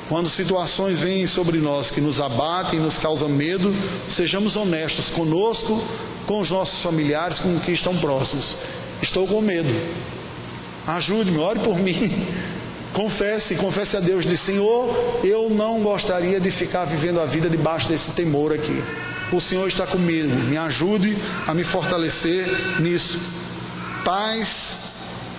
Quando 0.07 0.29
situações 0.29 0.99
vêm 0.99 1.25
sobre 1.25 1.57
nós 1.57 1.89
que 1.89 1.99
nos 1.99 2.21
abatem, 2.21 2.79
nos 2.79 2.97
causam 2.97 3.27
medo, 3.27 3.75
sejamos 4.07 4.55
honestos 4.55 5.09
conosco, 5.09 5.83
com 6.27 6.39
os 6.39 6.51
nossos 6.51 6.81
familiares, 6.81 7.39
com 7.39 7.55
os 7.55 7.63
que 7.63 7.71
estão 7.71 7.97
próximos. 7.97 8.55
Estou 9.01 9.27
com 9.27 9.41
medo. 9.41 9.73
Ajude-me, 10.85 11.39
ore 11.39 11.59
por 11.59 11.79
mim. 11.79 12.25
Confesse, 12.93 13.55
confesse 13.55 13.97
a 13.97 13.99
Deus, 13.99 14.25
diz: 14.25 14.39
Senhor, 14.39 15.19
eu 15.21 15.49
não 15.49 15.81
gostaria 15.81 16.39
de 16.39 16.49
ficar 16.49 16.85
vivendo 16.85 17.19
a 17.19 17.25
vida 17.25 17.49
debaixo 17.49 17.89
desse 17.89 18.13
temor 18.13 18.53
aqui. 18.53 18.81
O 19.33 19.41
Senhor 19.41 19.67
está 19.67 19.85
comigo, 19.85 20.33
me 20.33 20.55
ajude 20.55 21.17
a 21.45 21.53
me 21.53 21.65
fortalecer 21.65 22.47
nisso. 22.79 23.19
Pais 24.05 24.77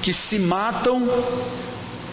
que 0.03 0.13
se 0.13 0.39
matam 0.39 1.09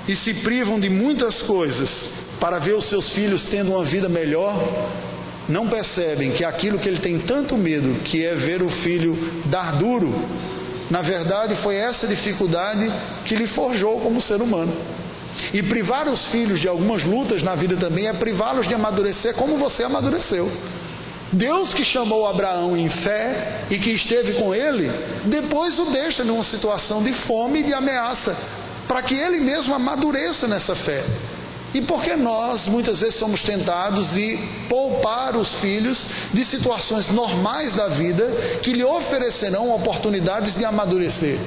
e 0.07 0.15
se 0.15 0.33
privam 0.33 0.79
de 0.79 0.89
muitas 0.89 1.41
coisas 1.41 2.09
para 2.39 2.59
ver 2.59 2.73
os 2.73 2.85
seus 2.85 3.09
filhos 3.09 3.45
tendo 3.45 3.71
uma 3.71 3.83
vida 3.83 4.09
melhor, 4.09 4.53
não 5.47 5.67
percebem 5.67 6.31
que 6.31 6.43
aquilo 6.43 6.79
que 6.79 6.87
ele 6.87 6.99
tem 6.99 7.19
tanto 7.19 7.57
medo, 7.57 8.01
que 8.03 8.25
é 8.25 8.33
ver 8.33 8.61
o 8.61 8.69
filho 8.69 9.17
dar 9.45 9.77
duro, 9.77 10.13
na 10.89 11.01
verdade 11.01 11.55
foi 11.55 11.75
essa 11.75 12.07
dificuldade 12.07 12.91
que 13.25 13.35
lhe 13.35 13.47
forjou 13.47 13.99
como 13.99 14.21
ser 14.21 14.41
humano. 14.41 14.73
E 15.53 15.63
privar 15.63 16.07
os 16.07 16.27
filhos 16.27 16.59
de 16.59 16.67
algumas 16.67 17.03
lutas 17.03 17.41
na 17.41 17.55
vida 17.55 17.75
também 17.75 18.07
é 18.07 18.13
privá-los 18.13 18.67
de 18.67 18.73
amadurecer 18.73 19.33
como 19.33 19.57
você 19.57 19.83
amadureceu. 19.83 20.51
Deus 21.31 21.73
que 21.73 21.83
chamou 21.83 22.27
Abraão 22.27 22.77
em 22.77 22.87
fé 22.87 23.63
e 23.71 23.79
que 23.79 23.89
esteve 23.89 24.33
com 24.33 24.53
ele, 24.53 24.91
depois 25.25 25.79
o 25.79 25.85
deixa 25.85 26.23
numa 26.23 26.43
situação 26.43 27.01
de 27.01 27.11
fome 27.11 27.61
e 27.61 27.63
de 27.63 27.73
ameaça, 27.73 28.37
para 28.87 29.01
que 29.01 29.15
ele 29.15 29.39
mesmo 29.39 29.73
amadureça 29.73 30.47
nessa 30.47 30.75
fé. 30.75 31.03
E 31.73 31.81
porque 31.81 32.15
nós 32.15 32.67
muitas 32.67 33.01
vezes 33.01 33.15
somos 33.15 33.41
tentados 33.41 34.13
de 34.13 34.37
poupar 34.69 35.35
os 35.35 35.55
filhos 35.55 36.07
de 36.31 36.45
situações 36.45 37.09
normais 37.09 37.73
da 37.73 37.87
vida 37.87 38.25
que 38.61 38.73
lhe 38.73 38.83
oferecerão 38.83 39.73
oportunidades 39.73 40.55
de 40.55 40.63
amadurecer. 40.63 41.37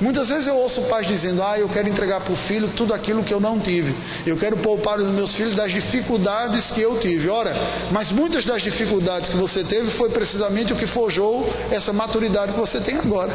Muitas 0.00 0.28
vezes 0.28 0.46
eu 0.46 0.56
ouço 0.56 0.82
pais 0.82 1.06
dizendo: 1.06 1.42
Ah, 1.42 1.58
eu 1.58 1.68
quero 1.68 1.88
entregar 1.88 2.20
para 2.20 2.32
o 2.32 2.36
filho 2.36 2.68
tudo 2.68 2.92
aquilo 2.92 3.22
que 3.22 3.32
eu 3.32 3.40
não 3.40 3.58
tive. 3.58 3.94
Eu 4.26 4.36
quero 4.36 4.56
poupar 4.56 4.98
os 4.98 5.08
meus 5.08 5.34
filhos 5.34 5.54
das 5.54 5.72
dificuldades 5.72 6.70
que 6.70 6.80
eu 6.80 6.98
tive. 6.98 7.28
Ora, 7.28 7.56
mas 7.90 8.10
muitas 8.10 8.44
das 8.44 8.62
dificuldades 8.62 9.30
que 9.30 9.36
você 9.36 9.62
teve 9.62 9.90
foi 9.90 10.10
precisamente 10.10 10.72
o 10.72 10.76
que 10.76 10.86
forjou 10.86 11.48
essa 11.70 11.92
maturidade 11.92 12.52
que 12.52 12.58
você 12.58 12.80
tem 12.80 12.96
agora. 12.96 13.34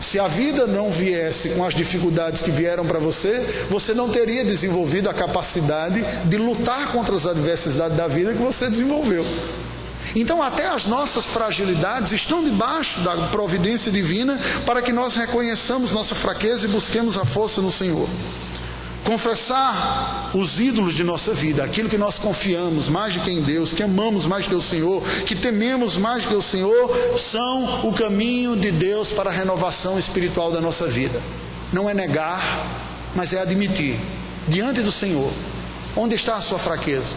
Se 0.00 0.18
a 0.18 0.26
vida 0.26 0.66
não 0.66 0.90
viesse 0.90 1.50
com 1.50 1.64
as 1.64 1.74
dificuldades 1.74 2.40
que 2.40 2.50
vieram 2.50 2.86
para 2.86 2.98
você, 2.98 3.66
você 3.68 3.92
não 3.92 4.08
teria 4.08 4.44
desenvolvido 4.44 5.10
a 5.10 5.14
capacidade 5.14 6.02
de 6.24 6.36
lutar 6.38 6.90
contra 6.90 7.14
as 7.14 7.26
adversidades 7.26 7.96
da 7.96 8.08
vida 8.08 8.32
que 8.32 8.42
você 8.42 8.68
desenvolveu. 8.68 9.24
Então, 10.16 10.42
até 10.42 10.66
as 10.66 10.86
nossas 10.86 11.26
fragilidades 11.26 12.12
estão 12.12 12.42
debaixo 12.42 13.00
da 13.00 13.28
providência 13.28 13.92
divina 13.92 14.40
para 14.66 14.82
que 14.82 14.92
nós 14.92 15.14
reconheçamos 15.14 15.92
nossa 15.92 16.14
fraqueza 16.14 16.66
e 16.66 16.70
busquemos 16.70 17.16
a 17.16 17.24
força 17.24 17.60
no 17.60 17.70
Senhor. 17.70 18.08
Confessar 19.10 20.30
os 20.32 20.60
ídolos 20.60 20.94
de 20.94 21.02
nossa 21.02 21.34
vida, 21.34 21.64
aquilo 21.64 21.88
que 21.88 21.98
nós 21.98 22.16
confiamos 22.16 22.88
mais 22.88 23.16
do 23.16 23.22
que 23.22 23.30
em 23.32 23.42
Deus, 23.42 23.72
que 23.72 23.82
amamos 23.82 24.24
mais 24.24 24.44
do 24.44 24.50
que 24.50 24.54
o 24.54 24.62
Senhor, 24.62 25.02
que 25.26 25.34
tememos 25.34 25.96
mais 25.96 26.22
do 26.22 26.28
que 26.28 26.36
o 26.36 26.40
Senhor, 26.40 27.18
são 27.18 27.88
o 27.88 27.92
caminho 27.92 28.54
de 28.54 28.70
Deus 28.70 29.10
para 29.10 29.28
a 29.28 29.32
renovação 29.32 29.98
espiritual 29.98 30.52
da 30.52 30.60
nossa 30.60 30.86
vida. 30.86 31.20
Não 31.72 31.90
é 31.90 31.92
negar, 31.92 32.40
mas 33.12 33.32
é 33.32 33.40
admitir 33.40 33.98
diante 34.46 34.80
do 34.80 34.92
Senhor 34.92 35.32
onde 35.96 36.14
está 36.14 36.36
a 36.36 36.40
sua 36.40 36.60
fraqueza. 36.60 37.16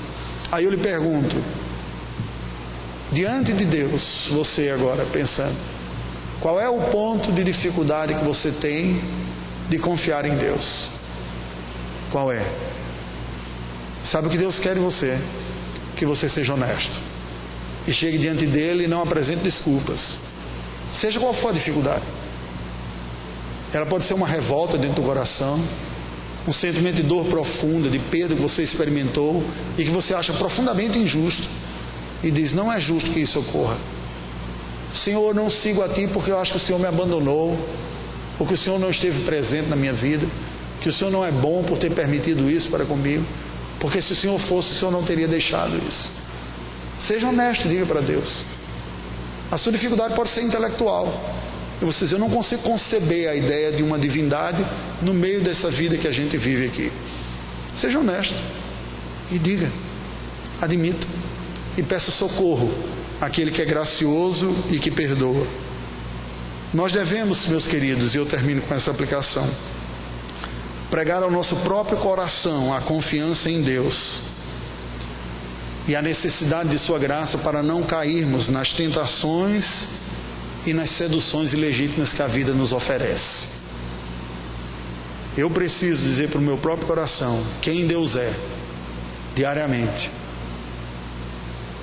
Aí 0.52 0.66
eu 0.66 0.72
lhe 0.72 0.78
pergunto: 0.78 1.36
diante 3.12 3.54
de 3.54 3.66
Deus, 3.66 4.30
você 4.32 4.72
agora 4.72 5.06
pensando, 5.06 5.56
qual 6.42 6.60
é 6.60 6.68
o 6.68 6.90
ponto 6.90 7.32
de 7.32 7.44
dificuldade 7.44 8.16
que 8.16 8.26
você 8.26 8.50
tem 8.50 9.00
de 9.70 9.78
confiar 9.78 10.26
em 10.26 10.36
Deus? 10.36 10.93
Qual 12.14 12.32
é? 12.32 12.46
Sabe 14.06 14.28
o 14.28 14.30
que 14.30 14.38
Deus 14.38 14.60
quer 14.60 14.76
de 14.76 14.80
você? 14.80 15.20
Que 15.96 16.06
você 16.06 16.30
seja 16.30 16.54
honesto. 16.54 17.02
E 17.88 17.92
chegue 17.92 18.20
diante 18.20 18.46
dele 18.46 18.84
e 18.84 18.88
não 18.88 19.02
apresente 19.02 19.42
desculpas. 19.42 20.20
Seja 20.92 21.20
qual 21.20 21.34
for 21.34 21.50
a 21.50 21.54
dificuldade. 21.54 22.04
Ela 23.74 23.88
pode 23.88 24.04
ser 24.04 24.14
uma 24.14 24.28
revolta 24.28 24.78
dentro 24.78 25.02
do 25.02 25.08
coração, 25.08 25.60
um 26.48 26.52
sentimento 26.52 26.98
de 26.98 27.02
dor 27.02 27.26
profunda, 27.26 27.90
de 27.90 27.98
perda 27.98 28.36
que 28.36 28.42
você 28.42 28.62
experimentou 28.62 29.44
e 29.76 29.84
que 29.84 29.90
você 29.90 30.14
acha 30.14 30.34
profundamente 30.34 31.00
injusto 31.00 31.50
e 32.22 32.30
diz: 32.30 32.54
Não 32.54 32.72
é 32.72 32.80
justo 32.80 33.10
que 33.10 33.22
isso 33.22 33.40
ocorra. 33.40 33.80
Senhor, 34.94 35.30
eu 35.30 35.34
não 35.34 35.50
sigo 35.50 35.82
a 35.82 35.90
Ti 35.90 36.08
porque 36.14 36.30
eu 36.30 36.38
acho 36.40 36.52
que 36.52 36.58
o 36.58 36.62
Senhor 36.62 36.78
me 36.78 36.86
abandonou, 36.86 37.58
porque 38.38 38.54
o 38.54 38.58
Senhor 38.58 38.78
não 38.78 38.92
esteve 38.92 39.24
presente 39.24 39.68
na 39.68 39.76
minha 39.76 39.94
vida, 39.94 40.28
que 40.84 40.90
o 40.90 40.92
Senhor 40.92 41.10
não 41.10 41.24
é 41.26 41.32
bom 41.32 41.64
por 41.64 41.78
ter 41.78 41.92
permitido 41.92 42.52
isso 42.52 42.70
para 42.70 42.84
comigo, 42.84 43.26
porque 43.80 44.02
se 44.02 44.12
o 44.12 44.16
Senhor 44.16 44.38
fosse, 44.38 44.74
o 44.74 44.76
Senhor 44.76 44.92
não 44.92 45.02
teria 45.02 45.30
deixado 45.30 45.82
isso. 45.88 46.14
Seja 47.00 47.30
honesto, 47.30 47.70
diga 47.70 47.86
para 47.86 48.02
Deus. 48.02 48.44
A 49.50 49.58
sua 49.58 49.72
dificuldade 49.72 50.14
pode 50.14 50.28
ser 50.28 50.42
intelectual. 50.42 51.34
E 51.82 51.86
você 51.86 52.04
diz, 52.04 52.12
eu 52.12 52.20
não 52.20 52.30
consigo 52.30 52.64
conceber 52.64 53.30
a 53.30 53.36
ideia 53.36 53.72
de 53.72 53.82
uma 53.82 53.98
divindade 53.98 54.66
no 55.02 55.14
meio 55.14 55.42
dessa 55.42 55.72
vida 55.72 55.98
que 55.98 56.08
a 56.08 56.12
gente 56.12 56.38
vive 56.38 56.66
aqui. 56.66 56.92
Seja 57.74 57.98
honesto 58.00 58.44
e 59.32 59.40
diga, 59.40 59.72
admita 60.62 61.08
e 61.78 61.82
peça 61.82 62.12
socorro 62.12 62.74
àquele 63.22 63.52
que 63.52 63.62
é 63.62 63.66
gracioso 63.66 64.54
e 64.70 64.80
que 64.80 64.92
perdoa. 64.92 65.48
Nós 66.74 66.92
devemos, 66.92 67.48
meus 67.48 67.68
queridos, 67.68 68.16
e 68.16 68.18
eu 68.18 68.26
termino 68.26 68.62
com 68.62 68.74
essa 68.74 68.92
aplicação, 68.92 69.48
pregar 70.94 71.24
ao 71.24 71.32
nosso 71.32 71.56
próprio 71.56 71.98
coração 71.98 72.72
a 72.72 72.80
confiança 72.80 73.50
em 73.50 73.64
Deus 73.64 74.22
e 75.88 75.96
a 75.96 76.04
necessidade 76.04 76.70
de 76.70 76.78
Sua 76.78 77.00
graça 77.00 77.36
para 77.36 77.64
não 77.64 77.82
cairmos 77.82 78.48
nas 78.48 78.74
tentações 78.74 79.88
e 80.68 80.72
nas 80.72 80.92
seduções 80.92 81.52
ilegítimas 81.52 82.14
que 82.14 82.22
a 82.22 82.28
vida 82.28 82.54
nos 82.54 82.72
oferece. 82.72 83.48
Eu 85.36 85.50
preciso 85.50 86.04
dizer 86.04 86.30
para 86.30 86.38
o 86.38 86.44
meu 86.44 86.60
próprio 86.60 86.86
coração 86.86 87.44
quem 87.60 87.88
Deus 87.88 88.16
é, 88.16 88.32
diariamente 89.34 90.12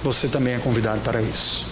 você 0.04 0.28
também 0.28 0.54
é 0.54 0.58
convidado 0.60 1.00
para 1.00 1.20
isso. 1.20 1.69